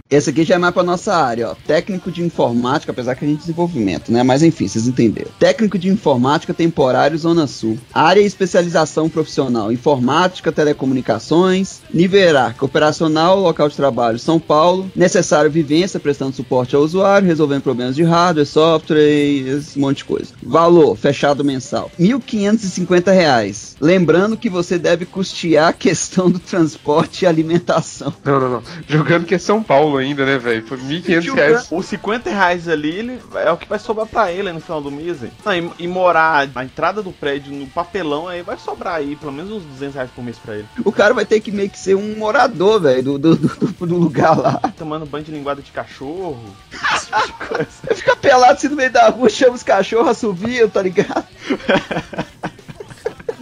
Esse 0.07 0.29
aqui 0.29 0.43
já 0.43 0.53
é 0.53 0.57
mais 0.59 0.71
pra 0.71 0.83
nossa 0.83 1.15
área, 1.15 1.49
ó. 1.49 1.55
Técnico 1.65 2.11
de 2.11 2.21
informática, 2.21 2.91
apesar 2.91 3.15
que 3.15 3.25
a 3.25 3.27
gente 3.27 3.39
desenvolvimento, 3.39 4.11
né? 4.11 4.21
Mas 4.21 4.43
enfim, 4.43 4.67
vocês 4.67 4.87
entenderam. 4.87 5.31
Técnico 5.39 5.79
de 5.79 5.89
informática 5.89 6.53
temporário 6.53 7.17
Zona 7.17 7.47
Sul. 7.47 7.75
Área 7.91 8.21
e 8.21 8.25
especialização 8.25 9.09
profissional: 9.09 9.71
informática, 9.71 10.51
telecomunicações, 10.51 11.81
nível 11.91 12.19
hierárquico, 12.19 12.67
operacional, 12.67 13.39
local 13.39 13.67
de 13.67 13.75
trabalho 13.75 14.19
São 14.19 14.39
Paulo. 14.39 14.91
Necessário 14.95 15.49
vivência 15.49 15.99
prestando 15.99 16.35
suporte 16.35 16.75
ao 16.75 16.83
usuário, 16.83 17.27
resolvendo 17.27 17.63
problemas 17.63 17.95
de 17.95 18.03
hardware, 18.03 18.45
software 18.45 18.99
e 18.99 19.49
esse 19.49 19.79
monte 19.79 19.97
de 19.97 20.05
coisa. 20.05 20.33
Valor 20.43 20.95
fechado 20.95 21.43
mensal: 21.43 21.89
1.550 21.99 23.11
reais. 23.11 23.75
Lembrando 23.81 24.37
que 24.37 24.51
você 24.51 24.77
deve 24.77 25.07
custear 25.07 25.69
a 25.69 25.73
questão 25.73 26.29
do 26.29 26.37
transporte 26.37 27.23
e 27.23 27.27
alimentação. 27.27 28.13
Não, 28.23 28.39
não, 28.39 28.49
não. 28.51 28.63
Jogando 28.87 29.25
que 29.25 29.33
é 29.33 29.39
São 29.39 29.63
Paulo 29.63 29.94
bolo 29.95 29.97
ainda, 29.97 30.25
né, 30.25 30.37
velho? 30.37 30.65
Foi 30.65 30.77
1.500 30.77 31.33
reais. 31.33 31.67
Os 31.71 31.85
50 31.85 32.29
reais 32.29 32.67
ali 32.67 32.89
ele, 32.89 33.19
é 33.35 33.51
o 33.51 33.57
que 33.57 33.67
vai 33.67 33.79
sobrar 33.79 34.05
pra 34.07 34.31
ele 34.31 34.51
no 34.51 34.59
final 34.59 34.81
do 34.81 34.91
mês. 34.91 35.23
hein? 35.23 35.31
Não, 35.43 35.53
e, 35.53 35.71
e 35.79 35.87
morar 35.87 36.47
na 36.53 36.63
entrada 36.63 37.01
do 37.01 37.11
prédio, 37.11 37.53
no 37.53 37.67
papelão, 37.67 38.27
aí 38.27 38.41
vai 38.41 38.57
sobrar 38.57 38.95
aí 38.95 39.15
pelo 39.15 39.31
menos 39.31 39.51
uns 39.51 39.63
200 39.63 39.95
reais 39.95 40.09
por 40.13 40.23
mês 40.23 40.37
pra 40.37 40.55
ele. 40.55 40.67
O 40.83 40.91
cara 40.91 41.13
vai 41.13 41.25
ter 41.25 41.39
que 41.39 41.51
meio 41.51 41.69
que 41.69 41.79
ser 41.79 41.95
um 41.95 42.15
morador, 42.17 42.81
velho, 42.81 43.03
do, 43.03 43.17
do, 43.19 43.35
do, 43.35 43.85
do 43.85 43.95
lugar 43.97 44.37
lá. 44.37 44.59
Tomando 44.77 45.05
banho 45.05 45.23
de 45.23 45.31
linguada 45.31 45.61
de 45.61 45.71
cachorro, 45.71 46.39
esse 46.71 47.05
tipo 47.07 47.27
de 47.27 47.33
coisa. 47.33 47.95
Fica 47.95 48.15
pelado 48.15 48.53
assim 48.53 48.67
no 48.67 48.75
meio 48.75 48.91
da 48.91 49.09
rua, 49.09 49.29
chama 49.29 49.55
os 49.55 49.63
cachorros, 49.63 50.09
assovia, 50.09 50.67
tá 50.67 50.81
ligado? 50.81 51.25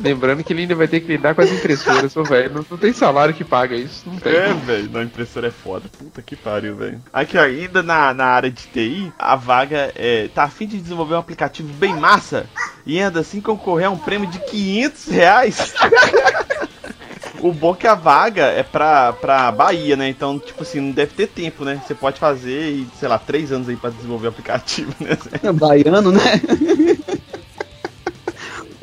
Lembrando 0.04 0.44
que 0.44 0.52
ele 0.52 0.64
ainda 0.64 0.76
vai 0.76 0.88
ter 0.88 1.00
que 1.00 1.08
lidar 1.08 1.34
com 1.34 1.42
as 1.42 1.50
impressoras, 1.50 2.16
ô, 2.18 2.24
velho. 2.26 2.54
Não, 2.54 2.66
não 2.70 2.78
tem 2.78 2.92
salário 2.92 3.34
que 3.34 3.46
paga 3.46 3.74
isso. 3.74 4.04
Não 4.06 4.18
tem. 4.18 4.34
É, 4.34 4.54
velho, 4.54 4.92
na 4.92 5.02
impressora 5.02 5.48
é 5.48 5.52
foda. 5.52 5.86
Puta 5.98 6.22
que 6.22 6.36
pariu, 6.36 6.76
velho. 6.76 7.02
Aqui, 7.14 7.38
ó, 7.38 7.42
ainda 7.42 7.82
na, 7.82 8.14
na 8.14 8.26
área 8.26 8.52
de 8.52 8.64
TI, 8.68 9.14
a 9.18 9.38
vaga 9.38 9.94
é, 9.96 10.28
tá 10.28 10.44
a 10.44 10.50
fim 10.50 10.68
de 10.68 10.78
desenvolver 10.78 11.16
um 11.16 11.20
aplicativo 11.20 11.72
bem 11.76 11.96
massa 11.96 12.46
e 12.86 13.00
ainda 13.00 13.22
assim 13.22 13.40
concorrer 13.40 13.88
a 13.88 13.92
um 13.92 13.98
prêmio 13.98 14.30
de 14.30 14.40
500 14.40 15.08
reais. 15.08 15.74
O 17.44 17.52
bom 17.52 17.74
é 17.74 17.76
que 17.76 17.88
a 17.88 17.94
vaga 17.94 18.44
é 18.44 18.64
pra, 18.64 19.12
pra 19.12 19.52
Bahia, 19.52 19.98
né? 19.98 20.08
Então, 20.08 20.40
tipo 20.40 20.64
assim, 20.64 20.80
não 20.80 20.92
deve 20.92 21.14
ter 21.14 21.28
tempo, 21.28 21.66
né? 21.66 21.82
Você 21.86 21.94
pode 21.94 22.18
fazer, 22.18 22.88
sei 22.98 23.10
lá, 23.10 23.20
três 23.20 23.52
anos 23.52 23.68
aí 23.68 23.76
pra 23.76 23.90
desenvolver 23.90 24.28
o 24.28 24.30
aplicativo, 24.30 24.96
né? 24.98 25.18
Baiano, 25.52 26.14
né? 26.14 26.22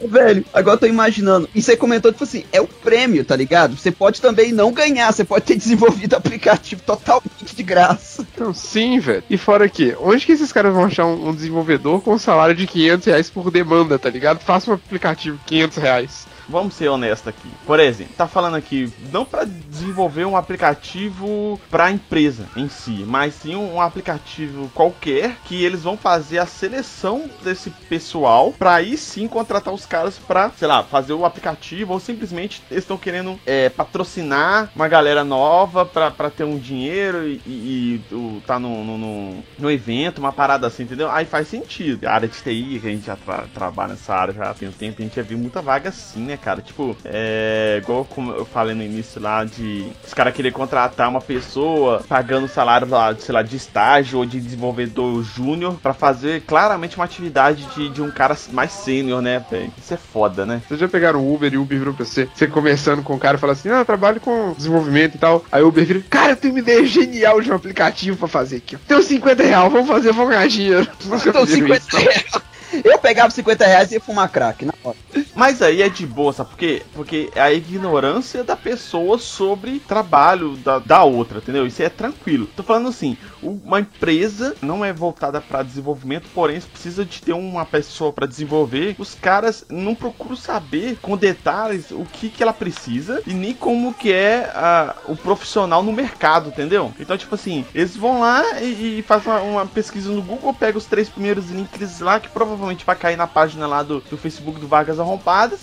Velho, 0.07 0.45
agora 0.53 0.77
eu 0.77 0.81
tô 0.81 0.87
imaginando. 0.87 1.49
E 1.55 1.63
você 1.63 1.77
comentou, 1.77 2.13
tipo 2.13 2.25
assim, 2.25 2.45
é 2.53 2.61
o 2.61 2.67
prêmio, 2.67 3.25
tá 3.25 3.37
ligado? 3.37 3.77
Você 3.77 3.91
pode 3.91 4.21
também 4.21 4.53
não 4.53 4.73
ganhar, 4.73 5.13
você 5.13 5.25
pode 5.25 5.45
ter 5.45 5.57
desenvolvido 5.57 6.15
aplicativo 6.15 6.83
totalmente 6.83 7.55
de 7.55 7.63
graça. 7.63 8.27
Então, 8.35 8.53
sim, 8.55 8.99
velho. 8.99 9.23
E 9.29 9.37
fora 9.37 9.65
aqui, 9.65 9.95
onde 10.01 10.25
que 10.25 10.33
esses 10.33 10.53
caras 10.53 10.73
vão 10.73 10.85
achar 10.85 11.07
um, 11.07 11.29
um 11.29 11.35
desenvolvedor 11.35 12.01
com 12.03 12.15
um 12.15 12.19
salário 12.19 12.55
de 12.55 12.67
500 12.67 13.07
reais 13.07 13.31
por 13.31 13.51
demanda, 13.51 13.99
tá 13.99 14.09
ligado? 14.09 14.41
Faça 14.41 14.71
um 14.71 14.75
aplicativo 14.75 15.39
500 15.47 15.77
reais. 15.79 16.27
Vamos 16.51 16.75
ser 16.75 16.89
honestos 16.89 17.29
aqui. 17.29 17.49
Por 17.67 17.79
exemplo, 17.79 18.15
tá 18.17 18.27
falando 18.27 18.57
aqui 18.57 18.93
não 19.13 19.25
para 19.25 19.45
desenvolver 19.45 20.25
um 20.25 20.37
aplicativo 20.37 21.61
para 21.71 21.91
empresa 21.91 22.47
em 22.57 22.69
si, 22.69 23.05
mas 23.07 23.35
sim 23.35 23.55
um 23.55 23.81
aplicativo 23.81 24.71
qualquer 24.75 25.37
que 25.45 25.63
eles 25.65 25.83
vão 25.83 25.97
fazer 25.97 26.39
a 26.39 26.47
seleção 26.47 27.31
desse 27.43 27.71
pessoal 27.89 28.53
para 28.59 28.75
aí 28.75 28.97
sim 28.97 29.29
contratar 29.29 29.73
os 29.73 29.87
caras 29.87 30.19
para, 30.19 30.51
sei 30.59 30.67
lá, 30.69 30.83
fazer 30.83 31.13
o 31.13 31.25
aplicativo 31.25 31.93
ou 31.93 32.01
simplesmente 32.01 32.63
eles 32.71 32.85
estão 32.85 32.97
querendo 32.99 33.39
é, 33.47 33.69
patrocinar 33.69 34.71
uma 34.75 34.89
galera 34.89 35.25
nova 35.25 35.85
para 35.87 36.31
ter 36.31 36.45
um 36.45 36.59
dinheiro 36.59 37.27
e, 37.27 37.41
e, 37.47 38.01
e 38.11 38.43
tá 38.47 38.59
no, 38.59 38.85
no, 38.85 39.45
no 39.59 39.71
evento, 39.71 40.19
uma 40.19 40.33
parada 40.33 40.67
assim, 40.67 40.83
entendeu? 40.83 41.11
Aí 41.11 41.25
faz 41.25 41.49
sentido. 41.49 42.07
A 42.07 42.13
área 42.13 42.29
de 42.29 42.35
TI, 42.43 42.79
que 42.81 42.87
a 42.87 42.91
gente 42.91 43.07
já 43.07 43.17
tra- 43.17 43.45
trabalha 43.55 43.91
nessa 43.93 44.15
área 44.15 44.35
já 44.35 44.55
tem 44.55 44.69
um 44.69 44.73
tempo, 44.73 45.01
a 45.01 45.05
gente 45.05 45.17
já 45.17 45.23
viu 45.23 45.39
muita 45.39 45.61
vaga 45.63 45.89
assim, 45.91 46.21
né, 46.21 46.37
cara? 46.41 46.61
Tipo, 46.61 46.97
é 47.05 47.81
igual 47.83 48.05
como 48.05 48.33
eu 48.33 48.45
falei 48.45 48.75
no 48.75 48.83
início 48.83 49.21
lá 49.21 49.45
de 49.45 49.87
os 50.07 50.15
caras 50.15 50.35
querer 50.35 50.53
contratar 50.53 51.09
uma 51.09 51.21
pessoa 51.21 52.03
pagando 52.09 52.49
salário 52.49 52.89
lá, 52.89 53.15
sei 53.19 53.35
lá, 53.35 53.43
de 53.43 53.57
estágio 53.57 54.19
ou 54.19 54.27
de 54.27 54.41
desenvolvedor 54.41 55.23
júnior 55.23 55.75
pra 55.83 55.93
fazer 55.95 56.43
claramente 56.43 56.97
uma 56.97 57.05
atividade 57.05 57.65
de, 57.75 57.89
de 57.89 58.03
um 58.03 58.11
cara 58.11 58.37
mais 58.53 58.73
sênior, 58.73 59.21
né, 59.23 59.45
velho? 59.51 59.73
Isso 59.79 59.95
é 59.95 59.97
foda, 59.97 60.45
né? 60.47 60.63
Vocês 60.67 60.81
já 60.81 60.89
pegaram 60.89 61.21
o 61.21 61.35
Uber 61.35 61.53
e 61.53 61.57
o 61.59 61.63
Uber 61.63 61.79
virou 61.79 61.95
pra 61.95 62.05
você? 62.05 62.29
Você 62.35 62.47
conversando 62.47 63.03
com 63.03 63.15
o 63.15 63.19
cara 63.19 63.37
e 63.37 63.41
fala 63.41 63.53
assim: 63.53 63.69
Ah, 63.69 63.79
eu 63.79 63.85
trabalho 63.85 64.21
com 64.21 64.53
desenvolvimento 64.57 65.15
e 65.15 65.19
tal. 65.19 65.45
Aí 65.51 65.63
o 65.63 65.69
Uber 65.69 65.85
vira: 65.85 66.03
Cara, 66.09 66.33
eu 66.33 66.37
tenho 66.37 66.55
uma 66.55 66.61
ideia 66.61 66.85
genial 66.85 67.41
de 67.41 67.51
um 67.51 67.55
aplicativo 67.55 68.17
pra 68.17 68.29
fazer 68.29 68.57
aqui. 68.57 68.77
Tem 68.77 69.01
50 69.03 69.43
reais, 69.43 69.73
vamos 69.73 69.89
fazer, 69.89 70.13
vamos 70.13 70.31
ganhar 70.31 70.49
dinheiro. 70.49 70.89
Nunca 71.05 71.29
Então, 71.29 71.45
viram 71.45 71.77
50 71.77 71.99
reais. 71.99 72.51
Eu 72.85 72.99
pegava 72.99 73.31
50 73.31 73.67
reais 73.67 73.91
e 73.91 73.95
ia 73.95 74.01
fumar 74.01 74.29
crack 74.29 74.65
na 74.65 74.73
hora. 74.85 74.97
Mas 75.41 75.63
aí 75.63 75.81
é 75.81 75.89
de 75.89 76.07
boa, 76.07 76.35
sabe 76.35 76.51
por 76.51 76.59
quê? 76.59 76.83
Porque 76.93 77.31
é 77.35 77.41
a 77.41 77.51
ignorância 77.51 78.45
da 78.45 78.55
pessoa 78.55 79.17
sobre 79.17 79.79
trabalho 79.79 80.55
da, 80.59 80.79
da 80.79 81.03
outra, 81.03 81.39
entendeu? 81.39 81.67
Isso 81.67 81.83
é 81.83 81.89
tranquilo. 81.89 82.47
Tô 82.55 82.63
falando 82.63 82.91
assim, 82.91 83.17
uma 83.43 83.81
empresa 83.81 84.55
não 84.61 84.85
é 84.85 84.93
voltada 84.93 85.41
para 85.41 85.63
desenvolvimento, 85.63 86.29
porém 86.35 86.61
precisa 86.61 87.07
de 87.07 87.23
ter 87.23 87.33
uma 87.33 87.65
pessoa 87.65 88.13
para 88.13 88.27
desenvolver. 88.27 88.95
Os 88.99 89.15
caras 89.15 89.65
não 89.71 89.95
procuram 89.95 90.37
saber 90.37 90.99
com 91.01 91.17
detalhes 91.17 91.91
o 91.91 92.05
que, 92.05 92.29
que 92.29 92.43
ela 92.43 92.53
precisa 92.53 93.23
e 93.27 93.33
nem 93.33 93.55
como 93.55 93.95
que 93.95 94.13
é 94.13 94.53
ah, 94.55 94.95
o 95.07 95.17
profissional 95.17 95.83
no 95.83 95.91
mercado, 95.91 96.51
entendeu? 96.51 96.93
Então, 97.01 97.17
tipo 97.17 97.35
assim, 97.35 97.65
eles 97.75 97.97
vão 97.97 98.21
lá 98.21 98.61
e, 98.61 98.99
e 98.99 99.05
fazem 99.09 99.33
uma, 99.33 99.41
uma 99.41 99.67
pesquisa 99.67 100.11
no 100.11 100.21
Google, 100.21 100.53
pega 100.53 100.77
os 100.77 100.85
três 100.85 101.09
primeiros 101.09 101.49
links 101.49 102.01
lá 102.01 102.21
que 102.21 102.29
provavelmente 102.29 102.85
vai 102.85 102.95
cair 102.95 103.17
na 103.17 103.27
página 103.27 103.67
lá 103.67 103.83
do, 103.83 104.01
do 104.01 104.19
Facebook 104.19 104.61
do 104.61 104.69
Vagas 104.69 104.99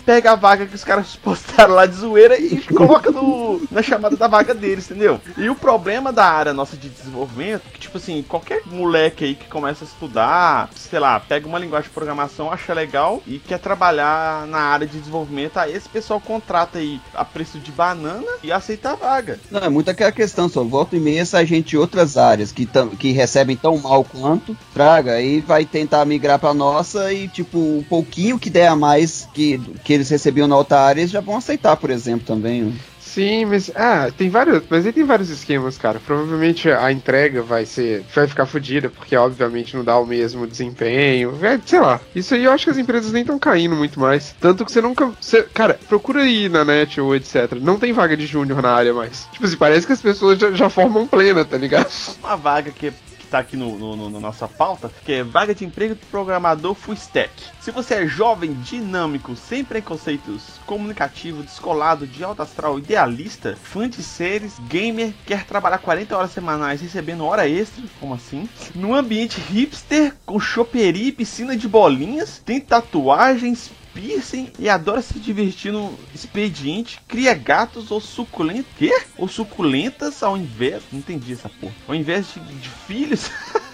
Pega 0.06 0.32
a 0.32 0.36
vaga 0.36 0.66
que 0.66 0.76
os 0.76 0.84
caras 0.84 1.16
postaram 1.16 1.74
lá 1.74 1.86
de 1.86 1.96
zoeira 1.96 2.40
e 2.40 2.58
coloca 2.74 3.12
no, 3.12 3.62
na 3.72 3.82
chamada 3.82 4.16
da 4.16 4.28
vaga 4.28 4.54
deles, 4.54 4.90
entendeu? 4.90 5.20
E 5.38 5.50
o 5.50 5.56
problema 5.56 6.12
da 6.12 6.26
área 6.26 6.54
nossa 6.54 6.78
de 6.78 6.90
desenvolvimento, 6.90 7.64
que 7.72 7.80
tipo 7.80 7.98
assim, 7.98 8.24
qualquer 8.28 8.62
moleque 8.66 9.26
aí 9.26 9.36
que 9.36 9.48
começa 9.48 9.84
a 9.84 9.88
estudar, 9.88 10.70
sei 10.76 11.00
lá, 11.00 11.20
pega 11.20 11.48
uma 11.48 11.60
linguagem 11.60 11.90
de 11.90 11.94
programação, 11.94 12.52
acha 12.52 12.74
legal 12.74 13.22
e 13.26 13.40
quer 13.40 13.60
trabalhar 13.60 14.48
na 14.48 14.60
área 14.60 14.88
de 14.88 14.98
desenvolvimento, 14.98 15.58
aí 15.58 15.74
esse 15.74 15.90
pessoal 15.90 16.20
contrata 16.20 16.80
aí 16.80 17.00
a 17.14 17.26
preço 17.26 17.60
de 17.60 17.72
banana 17.72 18.28
e 18.44 18.52
aceita 18.52 18.92
a 18.92 18.96
vaga. 18.96 19.40
Não, 19.52 19.62
é 19.62 19.70
muito 19.70 19.90
aquela 19.90 20.12
questão, 20.12 20.50
só 20.50 20.64
volta 20.64 20.96
e 20.96 21.00
meia 21.00 21.22
essa 21.22 21.46
gente 21.46 21.70
de 21.70 21.78
outras 21.78 22.18
áreas 22.18 22.52
que, 22.52 22.68
que 22.98 23.12
recebem 23.12 23.56
tão 23.56 23.78
mal 23.78 24.04
quanto, 24.04 24.56
traga, 24.74 25.14
aí 25.14 25.42
vai 25.42 25.66
tentar 25.66 26.06
migrar 26.06 26.40
pra 26.40 26.54
nossa 26.54 27.12
e, 27.12 27.28
tipo, 27.28 27.58
um 27.58 27.84
pouquinho 27.84 28.40
que 28.40 28.50
der 28.50 28.68
a 28.68 28.76
mais 28.76 29.28
que, 29.34 29.57
que 29.84 29.94
eles 29.94 30.10
recebiam 30.10 30.48
na 30.48 30.58
outra 30.58 30.80
área, 30.80 31.02
eles 31.02 31.12
já 31.12 31.22
vão 31.22 31.38
aceitar, 31.38 31.76
por 31.78 31.90
exemplo, 31.90 32.26
também. 32.26 32.74
Sim, 33.00 33.46
mas. 33.46 33.72
Ah, 33.74 34.12
tem 34.16 34.30
vários. 34.30 34.62
Mas 34.70 34.86
aí 34.86 34.92
tem 34.92 35.04
vários 35.04 35.30
esquemas, 35.30 35.76
cara. 35.76 36.00
Provavelmente 36.06 36.70
a 36.70 36.92
entrega 36.92 37.42
vai 37.42 37.66
ser. 37.66 38.04
Vai 38.14 38.28
ficar 38.28 38.46
fodida, 38.46 38.90
porque 38.90 39.16
obviamente 39.16 39.76
não 39.76 39.84
dá 39.84 39.98
o 39.98 40.06
mesmo 40.06 40.46
desempenho. 40.46 41.34
É, 41.42 41.60
sei 41.66 41.80
lá. 41.80 42.00
Isso 42.14 42.36
aí 42.36 42.44
eu 42.44 42.52
acho 42.52 42.66
que 42.66 42.70
as 42.70 42.78
empresas 42.78 43.12
nem 43.12 43.22
estão 43.22 43.40
caindo 43.40 43.76
muito 43.76 44.00
mais. 44.00 44.36
Tanto 44.40 44.64
que 44.64 44.72
você 44.72 44.82
nunca. 44.82 45.10
você- 45.20 45.42
cara, 45.44 45.80
procura 45.88 46.22
aí 46.22 46.48
na 46.48 46.64
net 46.64 47.02
ou 47.02 47.16
etc. 47.16 47.54
Não 47.60 47.80
tem 47.80 47.92
vaga 47.92 48.16
de 48.16 48.28
júnior 48.28 48.62
na 48.62 48.72
área 48.72 48.94
mais. 48.94 49.28
Tipo 49.32 49.46
assim, 49.46 49.58
parece 49.58 49.88
que 49.88 49.94
as 49.94 50.02
pessoas 50.02 50.38
já, 50.38 50.52
já 50.52 50.70
formam 50.70 51.08
plena, 51.08 51.44
tá 51.44 51.58
ligado? 51.58 51.88
Uma 52.22 52.36
vaga 52.36 52.70
que, 52.72 52.92
que 52.92 53.07
tá 53.28 53.40
aqui 53.40 53.56
no, 53.58 53.78
no- 53.78 54.10
no- 54.10 54.20
nossa 54.20 54.48
pauta, 54.48 54.92
que 55.06 55.12
é 55.14 55.24
vaga 55.24 55.54
de 55.54 55.66
emprego 55.66 55.96
de 55.96 56.06
programador 56.08 56.74
full 56.74 56.94
stack. 56.96 57.32
Se 57.62 57.72
você 57.72 57.96
é 57.96 58.08
jovem, 58.08 58.54
dinâmico, 58.54 59.36
sem 59.36 59.64
preconceitos, 59.64 60.44
comunicativo, 60.66 61.44
descolado, 61.44 62.08
de 62.08 62.24
alto 62.24 62.42
astral, 62.42 62.80
idealista, 62.80 63.56
fã 63.62 63.90
de 63.90 64.02
séries, 64.04 64.54
gamer, 64.68 65.14
quer 65.26 65.46
trabalhar 65.46 65.78
40 65.80 66.18
horas 66.18 66.32
semanais 66.32 66.82
recebendo 66.82 67.26
hora 67.26 67.48
extra, 67.48 67.84
como 68.00 68.14
assim? 68.14 68.48
Num 68.74 68.94
ambiente 68.94 69.40
hipster, 69.40 70.14
com 70.26 70.40
choperia 70.40 71.08
e 71.10 71.12
piscina 71.12 71.56
de 71.56 71.68
bolinhas, 71.68 72.42
tem 72.46 72.60
tatuagens, 72.60 73.70
piercing 73.98 74.52
e 74.60 74.70
adora 74.70 75.02
se 75.02 75.20
divertir 75.20 75.74
no 75.74 75.98
expediente, 76.14 77.00
cria 77.08 77.34
gatos 77.34 77.90
ou 77.90 78.00
suculentas. 78.00 78.68
Quê? 78.78 78.96
Ou 79.18 79.28
suculentas 79.28 80.22
ao 80.22 80.38
invés. 80.38 80.84
Não 80.92 81.00
entendi 81.00 81.34
essa 81.34 81.50
porra. 81.50 81.74
Ao 81.88 81.96
invés 81.96 82.28
de, 82.32 82.40
de 82.40 82.70
filhos. 82.70 83.32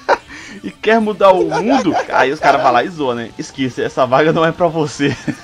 e 0.63 0.71
quer 0.71 1.01
mudar 1.01 1.33
o 1.33 1.49
mundo. 1.49 1.93
Aí 2.13 2.31
os 2.31 2.39
caras 2.39 2.63
lá 2.63 2.83
e 2.83 2.87
zoam, 2.87 3.15
né? 3.15 3.31
Esqueça, 3.37 3.81
essa 3.81 4.05
vaga 4.05 4.31
não 4.31 4.45
é 4.45 4.51
pra 4.51 4.67
você. 4.67 5.15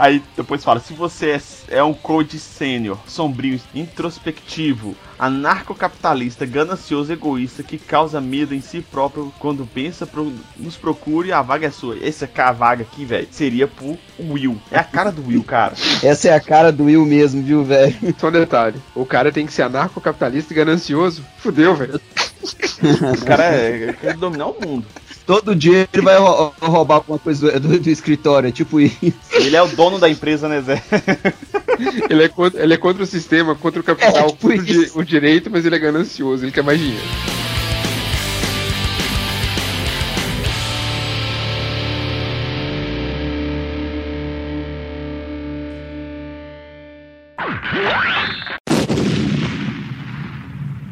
Aí 0.00 0.22
depois 0.34 0.64
fala, 0.64 0.80
se 0.80 0.94
você 0.94 1.32
é, 1.68 1.76
é 1.76 1.84
um 1.84 1.92
coach 1.92 2.38
sênior, 2.38 2.98
sombrio, 3.06 3.60
introspectivo, 3.74 4.96
anarcocapitalista, 5.18 6.46
ganancioso, 6.46 7.12
egoísta, 7.12 7.62
que 7.62 7.76
causa 7.76 8.18
medo 8.18 8.54
em 8.54 8.62
si 8.62 8.80
próprio 8.80 9.30
quando 9.38 9.66
pensa, 9.66 10.06
pro- 10.06 10.32
nos 10.56 10.74
procure, 10.74 11.32
a 11.32 11.42
vaga 11.42 11.66
é 11.66 11.70
sua. 11.70 11.98
Essa 12.02 12.26
cá, 12.26 12.48
a 12.48 12.52
vaga 12.52 12.80
aqui, 12.82 13.04
velho, 13.04 13.28
seria 13.30 13.68
pro 13.68 13.98
Will. 14.18 14.58
É 14.72 14.78
a 14.78 14.84
cara 14.84 15.12
do 15.12 15.26
Will, 15.26 15.44
cara. 15.44 15.74
Essa 16.02 16.28
é 16.28 16.34
a 16.34 16.40
cara 16.40 16.72
do 16.72 16.84
Will 16.84 17.04
mesmo, 17.04 17.42
viu, 17.42 17.62
velho? 17.62 17.94
Só 18.18 18.28
um 18.28 18.32
detalhe. 18.32 18.80
O 18.94 19.04
cara 19.04 19.30
tem 19.30 19.44
que 19.44 19.52
ser 19.52 19.64
anarcocapitalista 19.64 20.54
e 20.54 20.56
ganancioso. 20.56 21.22
Fudeu, 21.36 21.74
velho. 21.76 22.00
O 23.20 23.24
cara 23.24 23.44
é, 23.44 23.92
quer 24.00 24.16
dominar 24.16 24.46
o 24.46 24.56
mundo. 24.60 24.86
Todo 25.26 25.54
dia 25.54 25.88
ele 25.92 26.02
vai 26.02 26.18
rou- 26.18 26.52
roubar 26.60 26.96
alguma 26.96 27.18
coisa 27.18 27.52
do, 27.60 27.68
do- 27.68 27.78
do 27.80 27.90
escritório, 27.90 28.48
é 28.48 28.52
tipo 28.52 28.80
isso. 28.80 28.96
Ele 29.32 29.54
é 29.54 29.62
o 29.62 29.68
dono 29.68 29.98
da 29.98 30.08
empresa, 30.08 30.48
né, 30.48 30.60
Zé? 30.60 30.82
Ele 32.08 32.24
é, 32.24 32.28
contra, 32.28 32.62
ele 32.62 32.74
é 32.74 32.76
contra 32.76 33.02
o 33.02 33.06
sistema, 33.06 33.54
contra 33.54 33.80
o 33.80 33.84
capital, 33.84 34.10
É, 34.16 34.26
tipo 34.32 34.48
contra 34.48 34.56
o, 34.60 34.64
di- 34.64 34.90
o 34.94 35.02
direito, 35.04 35.48
mas 35.50 35.64
ele 35.64 35.76
é 35.76 35.78
ganancioso, 35.78 36.44
ele 36.44 36.52
quer 36.52 36.62
mais 36.64 36.78
dinheiro. 36.80 37.04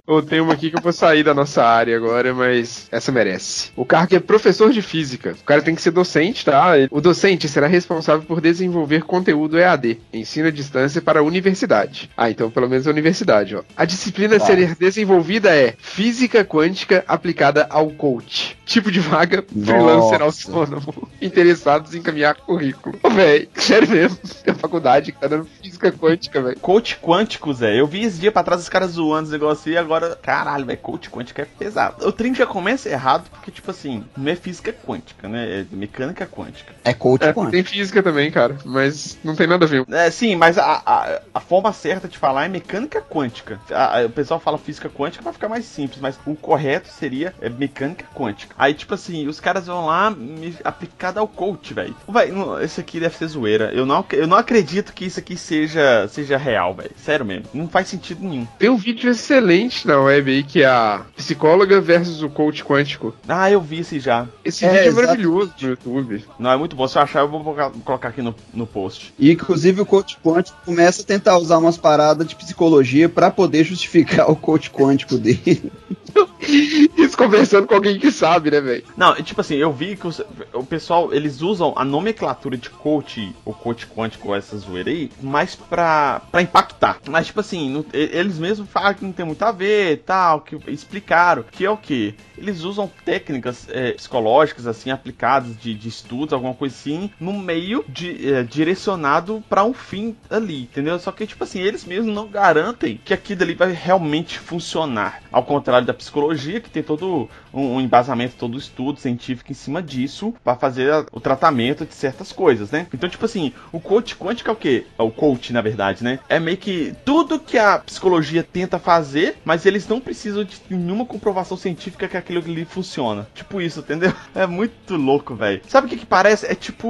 Eu 0.09 0.23
tenho 0.23 0.45
uma 0.45 0.55
aqui 0.55 0.71
que 0.71 0.77
eu 0.79 0.83
vou 0.83 0.93
sair 0.93 1.23
da 1.23 1.35
nossa 1.35 1.63
área 1.63 1.95
agora, 1.95 2.33
mas 2.33 2.89
essa 2.91 3.13
merece. 3.13 3.71
O 3.77 3.85
cargo 3.85 4.17
é 4.17 4.19
professor 4.19 4.73
de 4.73 4.81
física. 4.81 5.37
O 5.39 5.45
cara 5.45 5.61
tem 5.61 5.75
que 5.75 5.83
ser 5.83 5.91
docente, 5.91 6.47
tá? 6.47 6.73
O 6.91 6.99
docente 6.99 7.47
será 7.47 7.67
responsável 7.67 8.27
por 8.27 8.41
desenvolver 8.41 9.03
conteúdo 9.03 9.59
EAD, 9.59 10.01
ensino 10.11 10.49
à 10.49 10.51
distância 10.51 11.03
para 11.03 11.21
a 11.21 11.23
universidade. 11.23 12.09
Ah, 12.17 12.31
então 12.31 12.51
pelo 12.51 12.71
menos 12.71 12.87
a 12.87 12.91
universidade, 12.91 13.55
ó. 13.55 13.63
A 13.77 13.85
disciplina 13.85 14.37
a 14.37 14.41
ser 14.41 14.75
desenvolvida 14.77 15.55
é 15.55 15.75
física 15.79 16.43
quântica 16.43 17.05
aplicada 17.07 17.67
ao 17.69 17.91
coach. 17.91 18.57
Tipo 18.69 18.93
de 18.93 19.01
vaga, 19.01 19.43
freelancer 19.43 20.19
Nossa. 20.19 20.51
autônomo. 20.51 21.09
Interessados 21.23 21.95
em 21.95 21.99
encaminhar 21.99 22.35
currículo. 22.35 22.99
Ô, 23.03 23.09
véi, 23.09 23.49
sério 23.55 23.89
mesmo. 23.89 24.19
Tem 24.45 24.53
faculdade 24.53 25.11
que 25.11 25.19
tá 25.19 25.27
dando 25.27 25.47
física 25.63 25.91
quântica, 25.91 26.43
velho. 26.43 26.61
Coach 26.61 26.99
quântico, 27.01 27.53
Zé. 27.55 27.81
Eu 27.81 27.87
vi 27.87 28.05
esse 28.05 28.19
dia 28.19 28.31
pra 28.31 28.43
trás 28.43 28.61
os 28.61 28.69
caras 28.69 28.91
zoando 28.91 29.25
esse 29.25 29.33
negócio 29.33 29.73
e 29.73 29.77
agora, 29.79 29.98
caralho, 30.23 30.65
velho, 30.67 30.79
coach 30.79 31.11
quântico 31.11 31.41
é 31.41 31.45
pesado. 31.45 32.07
O 32.07 32.13
trem 32.13 32.35
já 32.35 32.47
começa 32.47 32.89
errado 32.89 33.29
porque, 33.31 33.51
tipo 33.51 33.71
assim, 33.71 34.05
não 34.17 34.31
é 34.31 34.37
física 34.37 34.73
quântica, 34.73 35.29
né? 35.29 35.61
É 35.61 35.67
mecânica 35.71 36.27
quântica. 36.27 36.73
É 36.85 36.93
coach 36.95 37.23
É, 37.25 37.33
quântico. 37.33 37.51
tem 37.53 37.65
física 37.65 38.03
também, 38.03 38.31
cara, 38.31 38.57
mas 38.65 39.19
não 39.25 39.35
tem 39.35 39.47
nada 39.47 39.65
a 39.65 39.69
ver. 39.69 39.85
É, 39.91 40.11
sim, 40.11 40.37
mas 40.37 40.59
a, 40.59 40.83
a, 40.85 41.21
a 41.35 41.41
forma 41.41 41.73
certa 41.73 42.09
de 42.09 42.19
falar 42.19 42.45
é 42.45 42.49
mecânica 42.49 43.01
quântica. 43.01 43.61
A- 43.71 43.99
a- 44.01 44.07
o 44.07 44.11
pessoal 44.11 44.41
fala 44.41 44.59
física 44.59 44.89
quântica 44.89 45.23
pra 45.23 45.33
ficar 45.33 45.49
mais 45.49 45.65
simples, 45.65 46.01
mas 46.01 46.19
o 46.27 46.35
correto 46.35 46.89
seria 46.89 47.35
é, 47.41 47.49
mecânica 47.49 48.05
quântica. 48.15 48.55
Aí, 48.59 48.75
tipo 48.75 48.95
assim, 48.95 49.27
os 49.27 49.41
caras 49.41 49.67
vão 49.67 49.87
lá 49.87 50.11
me, 50.11 50.57
aplicado 50.65 51.19
ao 51.21 51.29
coach, 51.29 51.75
velho. 51.75 51.95
Véi, 52.09 52.31
não, 52.33 52.61
esse 52.61 52.81
aqui 52.81 53.01
deve 53.01 53.17
ser 53.17 53.27
zoeira. 53.27 53.71
Eu 53.73 53.85
não, 53.87 54.05
eu 54.13 54.27
não 54.27 54.37
acredito 54.37 54.93
que 54.93 55.05
isso 55.07 55.19
aqui 55.19 55.37
seja, 55.37 56.07
seja 56.09 56.37
real, 56.37 56.75
velho. 56.75 56.91
Sério 56.97 57.25
mesmo. 57.27 57.47
Não 57.55 57.69
faz 57.69 57.89
sentido 57.89 58.23
nenhum. 58.25 58.47
Tem 58.59 58.69
um 58.69 58.77
vídeo 58.77 59.11
excelente 59.11 59.87
na 59.89 60.01
web 60.01 60.31
aí 60.31 60.43
que 60.43 60.63
é 60.63 60.67
a 60.67 61.03
psicóloga 61.17 61.81
versus 61.81 62.23
o 62.23 62.29
coach 62.29 62.65
quântico. 62.65 63.15
Ah, 63.27 63.51
eu 63.51 63.61
vi 63.61 63.81
esse 63.81 63.99
já. 63.99 64.27
Esse 64.45 64.65
É, 64.65 64.71
vídeo 64.85 64.89
é 64.89 64.91
maravilhoso 64.93 65.53
no 65.61 65.69
YouTube. 65.69 66.25
Não, 66.39 66.51
é 66.53 66.57
muito 66.57 66.77
bom. 66.77 66.87
Se 66.87 66.99
eu 66.99 67.03
achar, 67.03 67.21
eu 67.21 67.29
vou 67.29 67.43
colocar, 67.43 68.09
aqui 68.09 68.23
no, 68.23 68.35
no 68.53 68.67
post. 68.67 69.13
E 69.19 69.33
inclusive 69.33 69.81
o 69.81 69.87
coach 69.87 70.19
quântico 70.23 70.59
começa 70.65 71.03
a 71.03 71.05
tentar 71.05 71.39
usar 71.39 71.59
umas 71.59 71.77
paradas 71.77 72.27
de 72.27 72.37
psicologia 72.37 73.09
pra 73.09 73.31
poder 73.31 73.65
justificar 73.65 74.31
o 74.31 74.37
coach 74.37 74.71
quântico 74.71 75.19
dele. 75.19 75.73
Conversando 77.19 77.67
com 77.67 77.75
alguém 77.75 77.99
que 77.99 78.13
sabe, 78.13 78.51
né, 78.51 78.61
velho? 78.61 78.85
Não, 78.97 79.13
tipo 79.17 79.41
assim, 79.41 79.57
eu 79.57 79.73
vi 79.73 79.97
que 79.97 80.07
os- 80.07 80.23
o 80.53 80.63
pessoal, 80.65 81.13
eles 81.13 81.43
usam 81.43 81.75
a 81.77 81.85
nomenclatura 81.85 82.57
de 82.57 82.71
coach, 82.71 83.35
ou 83.45 83.53
coach 83.53 83.87
quântico, 83.89 84.33
essa 84.35 84.57
zoeira 84.57 84.89
aí, 84.89 85.11
mais 85.21 85.57
pra, 85.57 86.23
pra 86.31 86.41
impactar. 86.41 86.99
Mas, 87.09 87.27
tipo 87.27 87.41
assim, 87.41 87.85
eles 87.93 88.39
mesmos 88.39 88.69
falam 88.71 88.95
que 88.95 89.05
não 89.05 89.13
tem 89.13 89.27
muito 89.27 89.43
a 89.43 89.51
ver 89.51 90.03
tal, 90.07 90.41
que 90.43 90.57
explicaram, 90.69 91.45
que 91.51 91.65
é 91.65 91.71
o 91.71 91.77
que? 91.77 92.15
Eles 92.37 92.63
usam 92.63 92.89
técnicas 93.05 93.67
é, 93.69 93.93
psicológicas, 93.93 94.67
assim, 94.69 94.91
aplicadas 94.93 95.59
de, 95.59 95.75
de 95.75 95.89
estudos, 95.89 96.33
alguma 96.33 96.55
coisa 96.55 96.75
assim, 96.75 97.11
no 97.19 97.33
meio 97.33 97.85
de, 97.89 98.33
é, 98.33 98.43
direcionado 98.45 99.43
pra 99.49 99.65
um 99.65 99.75
fim 99.75 100.17
ali, 100.31 100.63
entendeu? 100.63 100.99
Só 101.01 101.11
que, 101.11 101.27
tipo 101.27 101.43
assim, 101.43 101.61
eles 101.61 101.85
mesmos 101.85 102.15
não 102.15 102.29
garantem 102.29 103.01
que 103.05 103.13
aquilo 103.13 103.43
ali 103.43 103.55
vai 103.55 103.73
realmente 103.73 104.39
funcionar. 104.39 105.21
Ao 105.33 105.43
contrário 105.43 105.87
da 105.87 105.93
psicologia, 105.95 106.61
que 106.61 106.71
tem 106.71 106.83
todo 106.83 107.08
um, 107.09 107.29
um 107.77 107.81
embasamento, 107.81 108.35
todo 108.39 108.55
um 108.55 108.59
estudo 108.59 109.01
científico 109.01 109.51
em 109.51 109.55
cima 109.55 109.83
disso 109.83 110.35
pra 110.45 110.55
fazer 110.55 110.93
a- 110.93 111.07
o 111.13 111.21
tratamento 111.21 111.85
de 111.87 111.95
certas 111.95 112.33
coisas, 112.33 112.71
né? 112.71 112.87
Então, 112.93 113.09
tipo 113.09 113.25
assim, 113.25 113.53
o 113.73 113.81
coach 113.81 114.17
quântico 114.17 114.51
é 114.51 114.53
o 114.53 114.57
quê? 114.57 114.87
É 114.99 115.03
o 115.03 115.11
coach, 115.11 115.53
na 115.53 115.61
verdade, 115.61 116.03
né? 116.05 116.19
É 116.29 116.39
meio 116.39 116.57
que 116.57 116.95
tudo 117.05 117.39
que 117.41 117.57
a 117.59 117.79
psicologia 117.79 118.43
tenta 118.43 118.79
fazer, 118.79 119.37
mas 119.45 119.67
eles 119.67 119.87
não 119.89 120.01
precisam 120.01 120.45
de 120.45 120.57
nenhuma 120.71 121.05
comprovação 121.05 121.57
científica 121.57 122.09
que 122.09 122.17
aquilo 122.17 122.41
ali 122.45 122.65
funciona. 122.65 123.27
Tipo 123.35 123.61
isso, 123.61 123.81
entendeu? 123.81 124.13
É 124.35 124.47
muito 124.47 124.95
louco, 124.97 125.35
velho. 125.35 125.61
Sabe 125.69 125.87
o 125.87 125.91
que 125.91 125.97
que 125.97 126.07
parece? 126.07 126.47
É 126.47 126.55
tipo 126.55 126.87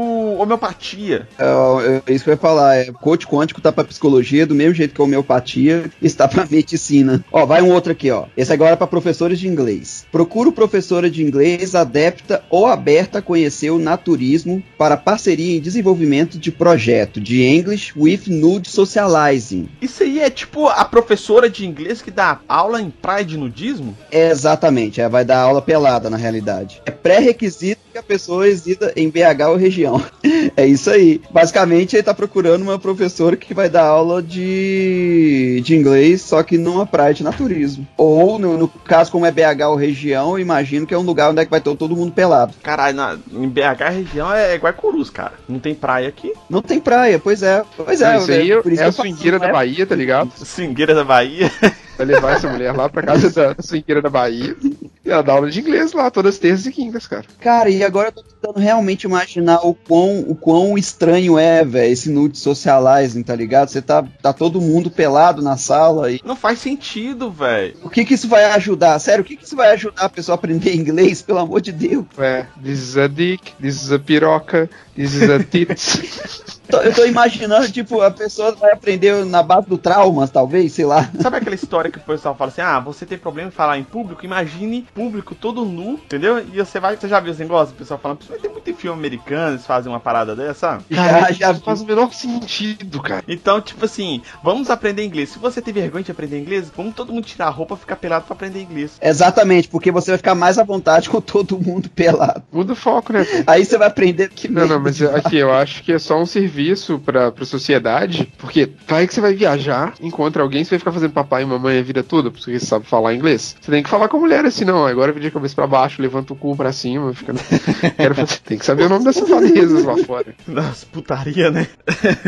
homeopatia. 0.53 1.29
É, 1.39 2.03
é 2.11 2.15
isso 2.15 2.25
que 2.25 2.31
eu 2.31 2.35
ia 2.35 2.39
falar. 2.39 2.77
É, 2.77 2.93
coach 2.93 3.27
quântico 3.27 3.61
tá 3.61 3.73
pra 3.73 3.85
psicologia, 3.85 4.47
do 4.47 4.55
mesmo 4.55 4.75
jeito 4.75 4.95
que 4.95 5.01
a 5.01 5.05
homeopatia 5.05 5.91
está 6.03 6.27
pra 6.29 6.47
medicina. 6.47 7.25
Ó, 7.33 7.47
vai 7.47 7.63
um 7.63 7.73
outro 7.73 7.93
aqui, 7.93 8.11
ó. 8.11 8.27
Esse 8.37 8.53
agora 8.53 8.73
é 8.73 8.77
pra 8.77 8.87
professores 8.87 9.39
de 9.39 9.49
inglês. 9.49 10.07
Procuro 10.11 10.53
professora 10.53 11.11
de 11.11 11.23
inglês 11.23 11.75
adepta 11.75 12.43
ou 12.49 12.67
aberta 12.67 13.19
a 13.19 13.23
conhecer 13.23 13.71
o 13.71 13.79
naturismo 13.79 14.63
para 14.77 14.97
parceria 14.97 15.57
em 15.57 15.61
desenvolvimento 15.61 16.39
de 16.39 16.51
projeto 16.51 17.21
de 17.21 17.43
English 17.43 17.93
with 17.97 18.23
Nude 18.27 18.71
Socializing. 18.71 19.69
Isso 19.83 20.03
aí 20.03 20.21
é 20.21 20.31
tipo 20.31 20.67
a 20.67 20.85
professora 20.85 21.51
de 21.51 21.67
inglês 21.67 22.01
que 22.01 22.11
dá 22.11 22.41
aula 22.49 22.81
em 22.81 22.91
praia 22.91 23.25
de 23.25 23.37
nudismo? 23.37 23.97
É, 24.11 24.31
exatamente, 24.31 25.01
é, 25.01 25.09
vai 25.09 25.25
dar 25.25 25.41
aula 25.41 25.61
pelada 25.61 26.09
na 26.09 26.17
realidade. 26.17 26.81
É 26.87 26.91
pré-requisito 26.91 27.81
que 27.93 27.99
a 27.99 28.03
pessoa 28.03 28.45
resida 28.45 28.93
em 28.97 29.09
BH 29.11 29.49
ou 29.49 29.57
região. 29.57 30.03
É 30.57 30.67
isso 30.67 30.91
aí. 30.91 31.21
Basicamente, 31.31 31.95
ele 31.95 32.03
tá 32.03 32.13
procurando 32.13 32.63
uma 32.63 32.81
professora 32.81 33.37
que 33.37 33.55
vai 33.55 33.69
dar 33.69 33.85
aula 33.85 34.21
de, 34.21 35.61
de 35.65 35.77
inglês, 35.77 36.23
só 36.23 36.43
que 36.43 36.59
numa 36.59 36.85
praia 36.85 37.15
de 37.15 37.23
naturismo. 37.23 37.87
Ou, 37.97 38.41
no, 38.41 38.59
no 38.59 38.67
caso, 38.67 39.13
como 39.13 39.25
é 39.25 39.31
BH 39.31 39.69
ou 39.69 39.77
região, 39.77 39.98
eu 40.07 40.39
imagino 40.39 40.87
que 40.87 40.95
é 40.95 40.99
um 40.99 41.03
lugar 41.03 41.31
onde 41.31 41.41
é 41.41 41.45
que 41.45 41.51
vai 41.51 41.61
ter 41.61 41.75
todo 41.77 41.97
mundo 41.97 42.13
pelado. 42.13 42.55
Caralho, 42.63 42.97
na, 42.97 43.19
em 43.33 43.49
BH 43.49 43.83
a 43.85 43.89
região 43.89 44.33
é 44.33 44.55
Guaicurus, 44.57 45.11
cara. 45.11 45.33
Não 45.49 45.59
tem 45.59 45.75
praia 45.75 46.09
aqui. 46.09 46.33
Não 46.49 46.63
tem 46.63 46.81
praia, 46.81 47.19
pois 47.19 47.43
é. 47.43 47.65
Pois 47.77 48.01
é. 48.01 48.17
isso 48.19 48.31
aí 48.31 48.63
por 48.63 48.73
isso 48.73 48.83
é 48.83 48.85
que 48.85 48.91
a 48.91 48.93
swingueira 48.93 49.39
não 49.39 49.47
da 49.47 49.49
é- 49.49 49.53
Bahia, 49.53 49.87
tá 49.87 49.95
ligado? 49.95 50.33
Swingueira 50.37 50.95
da 50.95 51.05
Bahia. 51.05 51.51
Vai 51.99 52.07
levar 52.07 52.37
essa 52.37 52.49
mulher 52.49 52.73
lá 52.73 52.89
pra 52.89 53.03
casa 53.03 53.29
da 53.29 53.61
swingueira 53.61 54.01
da 54.01 54.09
Bahia. 54.09 54.57
E 55.05 55.11
ela 55.11 55.21
dá 55.23 55.33
aula 55.33 55.51
de 55.51 55.59
inglês 55.59 55.93
lá, 55.93 56.09
todas 56.13 56.39
terças 56.39 56.65
e 56.67 56.71
quintas, 56.71 57.09
cara. 57.09 57.25
Cara, 57.41 57.69
e 57.69 57.83
agora 57.83 58.09
eu 58.09 58.13
tô 58.13 58.23
tentando 58.23 58.61
realmente 58.61 59.03
imaginar 59.03 59.67
o 59.67 59.75
quão, 59.75 60.21
o 60.21 60.37
quão 60.37 60.79
estranho 60.79 61.37
é, 61.37 61.65
velho, 61.65 61.93
esse 61.93 62.09
nude 62.09 62.39
socializing, 62.39 63.25
tá 63.25 63.35
ligado? 63.35 63.69
Você 63.69 63.83
tá, 63.83 64.05
tá 64.23 64.33
todo 64.33 64.61
mundo 64.61 64.91
pelado 64.91 65.43
na 65.43 65.57
sala 65.57 66.13
e 66.13 66.21
Não 66.25 66.37
faz 66.37 66.61
sentido, 66.61 67.33
velho. 67.33 67.75
o 67.83 67.91
que 67.91 68.05
que 68.05 68.15
isso 68.15 68.29
vai 68.29 68.45
ajudar? 68.45 68.97
Sério, 69.01 69.23
o 69.23 69.27
que 69.27 69.37
que 69.37 69.45
isso 69.45 69.57
vai 69.57 69.73
ajudar 69.73 70.03
a 70.05 70.09
pessoa 70.09 70.35
a 70.35 70.37
aprender 70.39 70.77
inglês, 70.77 71.21
pelo 71.21 71.41
amor 71.41 71.61
de 71.61 71.73
Deus? 71.73 72.05
É, 72.17 72.47
this 72.63 72.79
is 72.79 72.97
a 72.97 73.09
dick, 73.09 73.55
this 73.61 73.83
is 73.83 73.91
a 73.91 73.99
piroca, 73.99 74.71
this 74.95 75.15
is 75.15 75.29
a 75.29 75.43
tits. 75.43 76.58
Tô- 76.71 76.79
eu 76.81 76.95
tô 76.95 77.05
imaginando, 77.07 77.71
tipo, 77.71 78.01
a 78.01 78.11
pessoa 78.11 78.53
vai 78.55 78.73
aprender 78.73 79.25
na 79.25 79.43
base 79.43 79.67
do 79.69 79.79
traumas, 79.79 80.31
talvez, 80.31 80.73
sei 80.73 80.85
lá. 80.85 81.11
Sabe 81.21 81.37
aquela 81.39 81.55
história 81.55 81.91
que 81.91 81.99
o 81.99 82.03
pessoal 82.03 82.35
fala 82.35 82.51
assim: 82.51 82.61
ah, 82.61 82.79
você 82.81 83.07
tem 83.07 83.19
problema 83.19 83.49
em 83.49 83.53
falar 83.53 83.79
em 83.79 83.85
público? 83.85 84.25
Imagine 84.25 84.87
público 84.95 85.35
todo 85.35 85.65
nu, 85.65 85.93
entendeu? 85.93 86.39
E 86.53 86.59
você 86.59 86.79
vai. 86.79 86.97
Você 86.97 87.09
já 87.09 87.21
viu 87.21 87.33
esse 87.33 87.43
negócio? 87.43 87.75
O 87.75 87.79
pessoal 87.79 87.99
falando, 87.99 88.21
vai 88.29 88.39
ter 88.39 88.49
muito 88.49 88.75
filme 88.75 88.99
americano, 88.99 89.53
eles 89.55 89.67
fazem 89.67 89.91
uma 89.91 89.99
parada 89.99 90.37
dessa, 90.37 90.55
sabe? 90.55 90.85
Já, 90.91 91.33
já 91.33 91.55
faz 91.55 91.81
o 91.81 91.87
menor 91.87 92.13
sentido, 92.13 93.01
cara. 93.03 93.25
Então, 93.27 93.61
tipo 93.61 93.85
assim, 93.85 94.23
vamos 94.43 94.71
aprender 94.71 95.05
inglês. 95.05 95.31
Se 95.31 95.39
você 95.39 95.61
tem 95.63 95.73
vergonha 95.75 96.05
de 96.05 96.11
aprender 96.13 96.39
inglês, 96.39 96.71
vamos 96.77 96.95
todo 96.95 97.13
mundo 97.13 97.25
tirar 97.25 97.47
a 97.47 97.51
roupa 97.51 97.75
e 97.75 97.79
ficar 97.79 97.97
pelado 97.97 98.27
pra 98.27 98.35
aprender 98.35 98.61
inglês. 98.63 98.93
Exatamente, 99.01 99.69
porque 99.69 99.91
você 99.91 100.11
vai 100.13 100.19
ficar 100.19 100.35
mais 100.35 100.59
à 100.59 100.65
vontade 100.65 101.09
com 101.09 101.21
todo 101.21 101.59
mundo 101.59 101.89
pelado. 101.89 102.43
Muda 102.53 102.75
o 102.75 102.77
foco, 102.77 103.13
né? 103.13 103.27
Aí 103.47 103.65
você 103.65 103.77
vai 103.79 103.89
aprender 103.89 104.29
que 104.29 104.49
Não, 104.49 104.67
não, 104.67 104.79
mas 104.81 105.01
aqui 105.03 105.39
eu 105.39 105.53
acho 105.53 105.83
que 105.83 105.93
é 105.93 105.99
só 105.99 106.21
um 106.21 106.27
serviço 106.27 106.58
pra, 107.05 107.31
pra 107.31 107.45
sociedade, 107.45 108.33
porque 108.39 108.69
vai 108.87 109.07
que 109.07 109.15
você 109.15 109.21
vai 109.21 109.35
viajar, 109.35 109.95
encontra 110.01 110.43
alguém, 110.43 110.65
você 110.65 110.71
vai 110.71 110.79
ficar 110.79 110.93
fazendo 110.93 111.13
papai 111.13 111.43
e 111.43 111.47
mamãe 111.47 111.79
a 111.79 111.83
vida 111.83 112.03
toda, 112.03 112.31
porque 112.31 112.59
você 112.59 112.65
sabe 112.67 112.87
falar 112.87 113.15
inglês. 113.15 113.57
Você 113.61 113.71
tem 113.71 113.83
que 113.83 113.89
falar 113.89 114.09
com 114.09 114.17
a 114.17 114.21
mulher 114.21 114.45
assim, 114.45 114.65
não, 114.65 114.87
agora 114.87 115.13
vira 115.13 115.29
a 115.29 115.31
cabeça 115.31 115.55
pra 115.55 115.67
baixo, 115.67 116.01
levanta 116.03 116.33
o 116.33 116.37
cu 116.37 116.57
pra 116.57 116.73
cima, 116.73 117.13
fica... 117.15 117.35
Quero 117.97 118.15
fazer- 118.15 118.39
Tem 118.45 118.59
que 118.59 118.65
saber 118.67 118.85
o 118.85 118.89
nome 118.89 119.05
dessas 119.05 119.29
safadezas 119.29 119.85
lá 119.85 119.97
fora. 119.99 120.35
Nossa, 120.47 120.87
putaria, 120.87 121.51
né? 121.51 121.67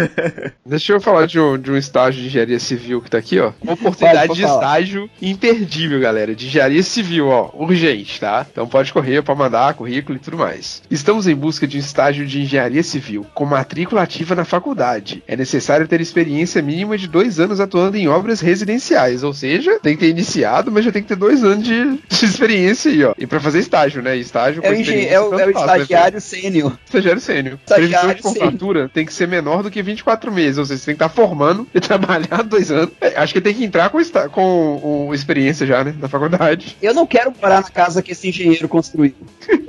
Deixa 0.64 0.92
eu 0.92 1.00
falar 1.00 1.26
de 1.26 1.38
um, 1.40 1.58
de 1.58 1.70
um 1.70 1.76
estágio 1.76 2.20
de 2.20 2.28
engenharia 2.28 2.58
civil 2.58 3.00
que 3.00 3.10
tá 3.10 3.18
aqui, 3.18 3.38
ó. 3.40 3.52
Uma 3.62 3.72
oportunidade 3.74 4.28
Pode, 4.28 4.40
de 4.40 4.46
estágio 4.46 5.10
imperdível, 5.20 6.00
galera. 6.00 6.34
De 6.34 6.46
engenharia 6.46 6.82
civil, 6.82 7.28
ó. 7.28 7.50
Urgente, 7.54 8.20
tá? 8.20 8.46
Então 8.50 8.66
pode 8.66 8.92
correr 8.92 9.22
pra 9.22 9.34
mandar 9.34 9.74
currículo 9.74 10.16
e 10.16 10.20
tudo 10.20 10.38
mais. 10.38 10.82
Estamos 10.90 11.26
em 11.26 11.34
busca 11.34 11.66
de 11.66 11.76
um 11.76 11.80
estágio 11.80 12.26
de 12.26 12.40
engenharia 12.42 12.82
civil 12.82 13.26
com 13.34 13.44
matrícula 13.44 14.02
ativa 14.02 14.19
na 14.34 14.44
faculdade. 14.44 15.22
É 15.26 15.36
necessário 15.36 15.86
ter 15.88 16.00
experiência 16.00 16.60
mínima 16.62 16.96
de 16.98 17.08
dois 17.08 17.40
anos 17.40 17.60
atuando 17.60 17.96
em 17.96 18.08
obras 18.08 18.40
residenciais. 18.40 19.22
Ou 19.22 19.32
seja, 19.34 19.78
tem 19.80 19.94
que 19.96 20.00
ter 20.04 20.10
iniciado, 20.10 20.70
mas 20.70 20.84
já 20.84 20.92
tem 20.92 21.02
que 21.02 21.08
ter 21.08 21.16
dois 21.16 21.42
anos 21.44 21.64
de, 21.64 21.84
de 22.08 22.24
experiência 22.24 22.90
aí, 22.90 23.04
ó. 23.04 23.14
E 23.18 23.26
pra 23.26 23.40
fazer 23.40 23.58
estágio, 23.58 24.02
né? 24.02 24.16
Estágio 24.16 24.60
É 24.64 24.68
com 24.68 24.74
engen- 24.74 25.06
é 25.06 25.20
o, 25.20 25.38
é 25.38 25.44
o 25.44 25.46
né, 25.46 25.52
estagiário 25.60 26.20
sênior. 26.20 26.78
Estagiário 26.84 27.20
sênior. 27.20 27.58
Previsão 27.66 28.14
de 28.14 28.22
formatura 28.22 28.90
tem 28.92 29.04
que 29.06 29.12
ser 29.12 29.26
menor 29.28 29.62
do 29.62 29.70
que 29.70 29.82
24 29.82 30.30
meses. 30.32 30.58
Ou 30.58 30.64
seja, 30.66 30.78
você 30.80 30.86
tem 30.86 30.94
que 30.96 31.02
estar 31.04 31.08
formando 31.14 31.66
e 31.74 31.80
trabalhar 31.80 32.42
dois 32.42 32.70
anos. 32.70 32.90
É, 33.00 33.18
acho 33.18 33.32
que 33.32 33.40
tem 33.40 33.54
que 33.54 33.64
entrar 33.64 33.88
com, 33.90 34.00
esta- 34.00 34.28
com 34.28 35.06
o 35.08 35.14
experiência 35.14 35.66
já, 35.66 35.82
né? 35.84 35.94
Na 36.00 36.08
faculdade. 36.08 36.76
Eu 36.82 36.94
não 36.94 37.06
quero 37.06 37.32
morar 37.40 37.62
na 37.62 37.70
casa 37.70 38.02
que 38.02 38.12
esse 38.12 38.28
engenheiro 38.28 38.68
construiu. 38.68 39.14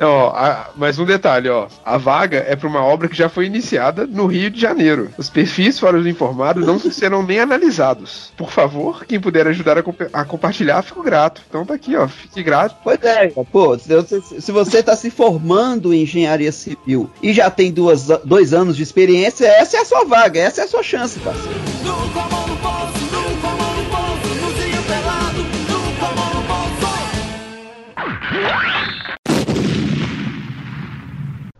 Ó, 0.00 0.28
a- 0.30 0.70
mais 0.76 0.98
um 0.98 1.04
detalhe, 1.04 1.48
ó. 1.48 1.66
A 1.84 1.96
vaga 1.96 2.44
é 2.46 2.54
pra 2.56 2.68
uma 2.68 2.82
obra 2.84 3.08
que 3.08 3.16
já 3.16 3.28
foi 3.28 3.46
iniciada 3.46 4.06
no 4.06 4.26
Rio 4.26 4.50
de 4.50 4.60
Janeiro. 4.60 5.10
Os 5.18 5.28
perfis 5.30 5.78
fora 5.78 5.98
os 5.98 6.06
informados 6.06 6.66
não 6.66 6.78
serão 6.78 7.22
nem 7.22 7.40
analisados. 7.40 8.32
Por 8.36 8.50
favor, 8.50 9.04
quem 9.04 9.20
puder 9.20 9.46
ajudar 9.48 9.78
a, 9.78 9.82
compa- 9.82 10.08
a 10.12 10.24
compartilhar, 10.24 10.82
fico 10.82 11.02
grato. 11.02 11.42
Então 11.48 11.64
tá 11.64 11.74
aqui, 11.74 11.96
ó. 11.96 12.06
Fique 12.08 12.42
grato. 12.42 12.76
Pois 12.82 13.02
é, 13.02 13.28
pô, 13.50 13.78
se 13.78 13.88
você, 13.94 14.20
se 14.40 14.52
você 14.52 14.78
está 14.78 14.94
se 14.96 15.10
formando 15.10 15.92
em 15.92 16.02
engenharia 16.02 16.52
civil 16.52 17.10
e 17.22 17.32
já 17.32 17.50
tem 17.50 17.72
duas, 17.72 18.08
dois 18.24 18.52
anos 18.52 18.76
de 18.76 18.82
experiência, 18.82 19.46
essa 19.46 19.76
é 19.76 19.80
a 19.80 19.84
sua 19.84 20.04
vaga, 20.04 20.40
essa 20.40 20.62
é 20.62 20.64
a 20.64 20.68
sua 20.68 20.82
chance, 20.82 21.18
parceiro. 21.20 22.31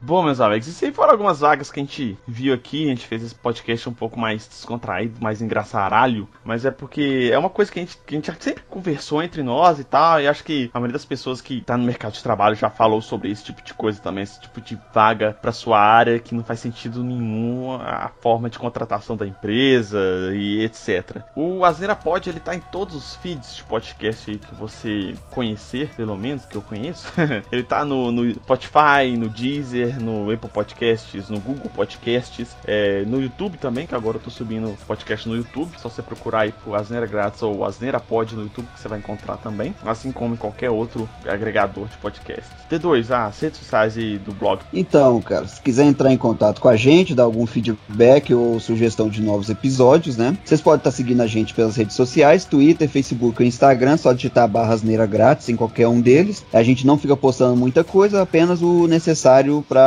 Bom, 0.04 0.20
meus 0.24 0.40
amigos, 0.40 0.66
isso 0.66 0.84
aí 0.84 0.92
foram 0.92 1.12
algumas 1.12 1.38
vagas 1.38 1.70
que 1.70 1.78
a 1.78 1.82
gente 1.84 2.18
viu 2.26 2.52
aqui. 2.52 2.86
A 2.86 2.88
gente 2.88 3.06
fez 3.06 3.22
esse 3.22 3.36
podcast 3.36 3.88
um 3.88 3.94
pouco 3.94 4.18
mais 4.18 4.48
descontraído, 4.48 5.22
mais 5.22 5.40
engraçaralho. 5.40 6.28
Mas 6.44 6.64
é 6.64 6.72
porque 6.72 7.30
é 7.32 7.38
uma 7.38 7.48
coisa 7.48 7.70
que 7.70 7.78
a 7.78 7.82
gente, 7.82 7.96
que 8.04 8.16
a 8.16 8.18
gente 8.18 8.42
sempre 8.42 8.64
conversou 8.68 9.22
entre 9.22 9.44
nós 9.44 9.78
e 9.78 9.84
tal. 9.84 10.20
E 10.20 10.26
acho 10.26 10.42
que 10.42 10.68
a 10.74 10.80
maioria 10.80 10.94
das 10.94 11.04
pessoas 11.04 11.40
que 11.40 11.60
tá 11.60 11.76
no 11.76 11.84
mercado 11.84 12.14
de 12.14 12.22
trabalho 12.22 12.56
já 12.56 12.68
falou 12.68 13.00
sobre 13.00 13.30
esse 13.30 13.44
tipo 13.44 13.62
de 13.62 13.72
coisa 13.74 14.00
também. 14.00 14.24
Esse 14.24 14.40
tipo 14.40 14.60
de 14.60 14.76
vaga 14.92 15.38
pra 15.40 15.52
sua 15.52 15.78
área 15.78 16.18
que 16.18 16.34
não 16.34 16.42
faz 16.42 16.58
sentido 16.58 17.04
nenhum 17.04 17.72
a 17.72 18.10
forma 18.20 18.50
de 18.50 18.58
contratação 18.58 19.16
da 19.16 19.24
empresa 19.24 20.00
e 20.34 20.64
etc. 20.64 21.22
O 21.36 21.64
Asneira 21.64 21.94
Pod, 21.94 22.28
ele 22.28 22.40
tá 22.40 22.56
em 22.56 22.60
todos 22.72 22.96
os 22.96 23.14
feeds 23.14 23.54
de 23.54 23.62
podcast 23.62 24.28
aí 24.28 24.36
que 24.36 24.52
você 24.52 25.14
conhecer, 25.30 25.90
pelo 25.94 26.16
menos, 26.16 26.44
que 26.44 26.56
eu 26.56 26.62
conheço. 26.62 27.06
ele 27.52 27.62
tá 27.62 27.84
no, 27.84 28.10
no 28.10 28.28
Spotify, 28.34 29.16
no 29.16 29.28
Deezer, 29.28 29.91
no 30.00 30.30
Apple 30.30 30.50
Podcasts, 30.50 31.28
no 31.28 31.40
Google 31.40 31.70
Podcasts, 31.74 32.48
é, 32.66 33.04
no 33.06 33.20
YouTube 33.20 33.58
também, 33.58 33.86
que 33.86 33.94
agora 33.94 34.16
eu 34.16 34.20
tô 34.20 34.30
subindo 34.30 34.76
podcast 34.86 35.28
no 35.28 35.36
YouTube. 35.36 35.70
Só 35.78 35.88
você 35.88 36.02
procurar 36.02 36.40
aí 36.40 36.52
por 36.52 36.74
Asneira 36.74 37.06
Grátis 37.06 37.42
ou 37.42 37.64
Asneira 37.64 38.00
Pod 38.00 38.34
no 38.34 38.42
YouTube 38.42 38.66
que 38.74 38.80
você 38.80 38.88
vai 38.88 38.98
encontrar 38.98 39.36
também. 39.36 39.74
Assim 39.84 40.12
como 40.12 40.34
em 40.34 40.36
qualquer 40.36 40.70
outro 40.70 41.08
agregador 41.26 41.86
de 41.88 41.96
podcast. 41.98 42.48
D2, 42.70 43.10
ah, 43.10 43.26
as 43.26 43.40
redes 43.40 43.58
sociais 43.58 43.96
e 43.96 44.18
do 44.18 44.32
blog. 44.32 44.60
Então, 44.72 45.20
cara, 45.20 45.46
se 45.46 45.60
quiser 45.60 45.84
entrar 45.84 46.12
em 46.12 46.16
contato 46.16 46.60
com 46.60 46.68
a 46.68 46.76
gente, 46.76 47.14
dar 47.14 47.24
algum 47.24 47.46
feedback 47.46 48.32
ou 48.34 48.58
sugestão 48.60 49.08
de 49.08 49.22
novos 49.22 49.50
episódios, 49.50 50.16
né? 50.16 50.36
Vocês 50.44 50.60
podem 50.60 50.78
estar 50.78 50.90
seguindo 50.90 51.20
a 51.20 51.26
gente 51.26 51.54
pelas 51.54 51.76
redes 51.76 51.96
sociais, 51.96 52.44
Twitter, 52.44 52.88
Facebook 52.88 53.40
ou 53.40 53.46
Instagram, 53.46 53.96
só 53.96 54.12
digitar 54.12 54.48
barra 54.48 54.74
asneira 54.74 55.06
grátis 55.06 55.48
em 55.48 55.56
qualquer 55.56 55.88
um 55.88 56.00
deles. 56.00 56.44
A 56.52 56.62
gente 56.62 56.86
não 56.86 56.98
fica 56.98 57.16
postando 57.16 57.56
muita 57.56 57.84
coisa, 57.84 58.22
apenas 58.22 58.62
o 58.62 58.86
necessário 58.86 59.64
para 59.68 59.81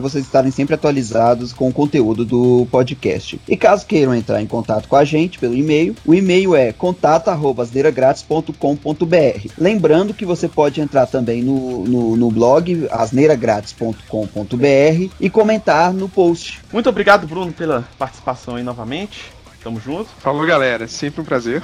vocês 0.00 0.24
estarem 0.24 0.50
sempre 0.50 0.74
atualizados 0.74 1.52
com 1.52 1.68
o 1.68 1.72
conteúdo 1.72 2.24
do 2.24 2.66
podcast. 2.70 3.38
E 3.48 3.56
caso 3.56 3.86
queiram 3.86 4.12
entrar 4.14 4.42
em 4.42 4.46
contato 4.46 4.88
com 4.88 4.96
a 4.96 5.04
gente 5.04 5.38
pelo 5.38 5.54
e-mail, 5.54 5.94
o 6.04 6.12
e-mail 6.14 6.56
é 6.56 6.72
contato@asneiragratis.com.br. 6.72 9.48
Lembrando 9.58 10.14
que 10.14 10.24
você 10.24 10.48
pode 10.48 10.80
entrar 10.80 11.06
também 11.06 11.42
no, 11.42 11.84
no, 11.84 12.16
no 12.16 12.30
blog 12.30 12.88
asneiragratis.com.br 12.90 15.10
e 15.20 15.30
comentar 15.30 15.92
no 15.92 16.08
post. 16.08 16.62
Muito 16.72 16.88
obrigado, 16.88 17.26
Bruno, 17.26 17.52
pela 17.52 17.86
participação 17.98 18.54
aí 18.56 18.62
novamente. 18.62 19.30
Tamo 19.62 19.78
junto. 19.80 20.10
Falou, 20.18 20.44
galera. 20.44 20.88
Sempre 20.88 21.20
um 21.20 21.24
prazer. 21.24 21.62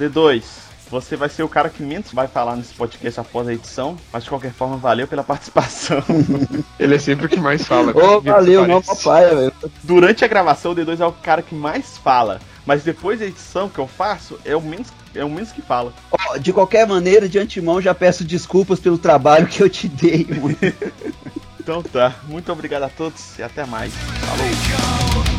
D2, 0.00 0.65
você 0.90 1.16
vai 1.16 1.28
ser 1.28 1.42
o 1.42 1.48
cara 1.48 1.68
que 1.68 1.82
menos 1.82 2.12
vai 2.12 2.28
falar 2.28 2.56
nesse 2.56 2.74
podcast 2.74 3.20
após 3.20 3.48
a 3.48 3.52
edição, 3.52 3.96
mas 4.12 4.24
de 4.24 4.30
qualquer 4.30 4.52
forma, 4.52 4.76
valeu 4.76 5.06
pela 5.08 5.22
participação. 5.24 6.02
Ele 6.78 6.94
é 6.94 6.98
sempre 6.98 7.26
o 7.26 7.28
que 7.28 7.40
mais 7.40 7.64
fala. 7.66 7.92
Ô, 7.96 8.20
Me 8.20 8.30
valeu, 8.30 8.66
não, 8.66 8.80
papai. 8.82 9.34
velho. 9.34 9.52
Durante 9.82 10.24
a 10.24 10.28
gravação, 10.28 10.72
o 10.72 10.74
D2 10.74 11.00
é 11.00 11.06
o 11.06 11.12
cara 11.12 11.42
que 11.42 11.54
mais 11.54 11.96
fala, 11.98 12.40
mas 12.64 12.82
depois 12.84 13.18
da 13.20 13.26
edição 13.26 13.68
que 13.68 13.78
eu 13.78 13.86
faço, 13.86 14.38
é 14.44 14.54
o 14.56 14.60
menos, 14.60 14.88
é 15.14 15.24
o 15.24 15.30
menos 15.30 15.52
que 15.52 15.62
fala. 15.62 15.92
Ó, 16.10 16.36
De 16.38 16.52
qualquer 16.52 16.86
maneira, 16.86 17.28
de 17.28 17.38
antemão, 17.38 17.80
já 17.80 17.94
peço 17.94 18.24
desculpas 18.24 18.78
pelo 18.80 18.98
trabalho 18.98 19.46
que 19.46 19.62
eu 19.62 19.68
te 19.70 19.88
dei, 19.88 20.26
mano. 20.30 20.56
Então 21.58 21.82
tá, 21.82 22.14
muito 22.28 22.52
obrigado 22.52 22.84
a 22.84 22.88
todos 22.88 23.36
e 23.40 23.42
até 23.42 23.66
mais. 23.66 23.92
Falou! 23.92 25.35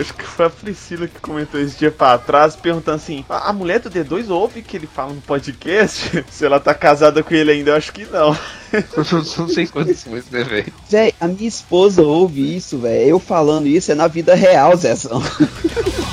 Acho 0.00 0.14
que 0.14 0.24
foi 0.24 0.46
a 0.46 0.50
Priscila 0.50 1.06
que 1.06 1.20
comentou 1.20 1.60
esse 1.60 1.76
dia 1.78 1.90
pra 1.90 2.16
trás, 2.18 2.56
perguntando 2.56 2.96
assim: 2.96 3.24
a 3.28 3.52
mulher 3.52 3.80
do 3.80 3.90
D2 3.90 4.30
ouve 4.30 4.62
que 4.62 4.76
ele 4.76 4.86
fala 4.86 5.12
no 5.12 5.20
podcast? 5.20 6.24
Se 6.30 6.44
ela 6.44 6.58
tá 6.58 6.74
casada 6.74 7.22
com 7.22 7.34
ele 7.34 7.50
ainda, 7.52 7.72
eu 7.72 7.76
acho 7.76 7.92
que 7.92 8.04
não. 8.06 8.36
Não 9.36 9.48
sei 9.48 9.66
quantos 9.66 10.04
mais, 10.04 10.30
né, 10.30 10.44
velho? 10.44 10.72
Zé, 10.88 11.12
a 11.20 11.26
minha 11.26 11.48
esposa 11.48 12.02
ouve 12.02 12.56
isso, 12.56 12.78
velho. 12.78 13.08
Eu 13.08 13.18
falando 13.18 13.66
isso 13.66 13.90
é 13.90 13.94
na 13.94 14.06
vida 14.06 14.34
real, 14.34 14.76
Zezão. 14.76 15.20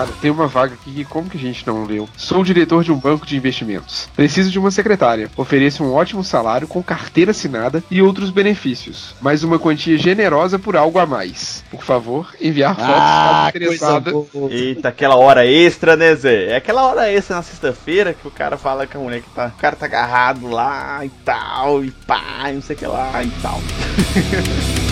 Cara, 0.00 0.12
tem 0.18 0.30
uma 0.30 0.46
vaga 0.46 0.72
aqui 0.72 0.94
que 0.94 1.04
como 1.04 1.28
que 1.28 1.36
a 1.36 1.40
gente 1.40 1.66
não 1.66 1.84
leu? 1.84 2.08
Sou 2.16 2.42
diretor 2.42 2.82
de 2.82 2.90
um 2.90 2.96
banco 2.96 3.26
de 3.26 3.36
investimentos. 3.36 4.08
Preciso 4.16 4.50
de 4.50 4.58
uma 4.58 4.70
secretária. 4.70 5.30
Ofereço 5.36 5.84
um 5.84 5.92
ótimo 5.92 6.24
salário 6.24 6.66
com 6.66 6.82
carteira 6.82 7.32
assinada 7.32 7.84
e 7.90 8.00
outros 8.00 8.30
benefícios, 8.30 9.14
mas 9.20 9.44
uma 9.44 9.58
quantia 9.58 9.98
generosa 9.98 10.58
por 10.58 10.74
algo 10.74 10.98
a 10.98 11.04
mais. 11.04 11.62
Por 11.70 11.84
favor, 11.84 12.34
enviar 12.40 12.74
fotos 12.74 12.94
Ah, 12.94 13.52
interessada. 13.54 14.10
Eita, 14.48 14.88
aquela 14.88 15.16
hora 15.16 15.44
extra, 15.44 15.94
né, 15.96 16.14
Zé? 16.14 16.52
É 16.52 16.56
aquela 16.56 16.86
hora 16.86 17.12
extra 17.12 17.36
na 17.36 17.42
sexta-feira 17.42 18.14
que 18.14 18.26
o 18.26 18.30
cara 18.30 18.56
fala 18.56 18.86
com 18.86 18.96
a 18.96 19.02
mulher 19.02 19.20
que 19.20 19.28
tá. 19.28 19.52
O 19.54 19.60
cara 19.60 19.76
tá 19.76 19.84
agarrado 19.84 20.48
lá 20.48 21.04
e 21.04 21.10
tal, 21.26 21.84
e 21.84 21.90
pá, 21.90 22.48
e 22.48 22.54
não 22.54 22.62
sei 22.62 22.74
o 22.74 22.78
que 22.78 22.86
lá 22.86 23.22
e 23.22 23.30
tal. 23.42 23.60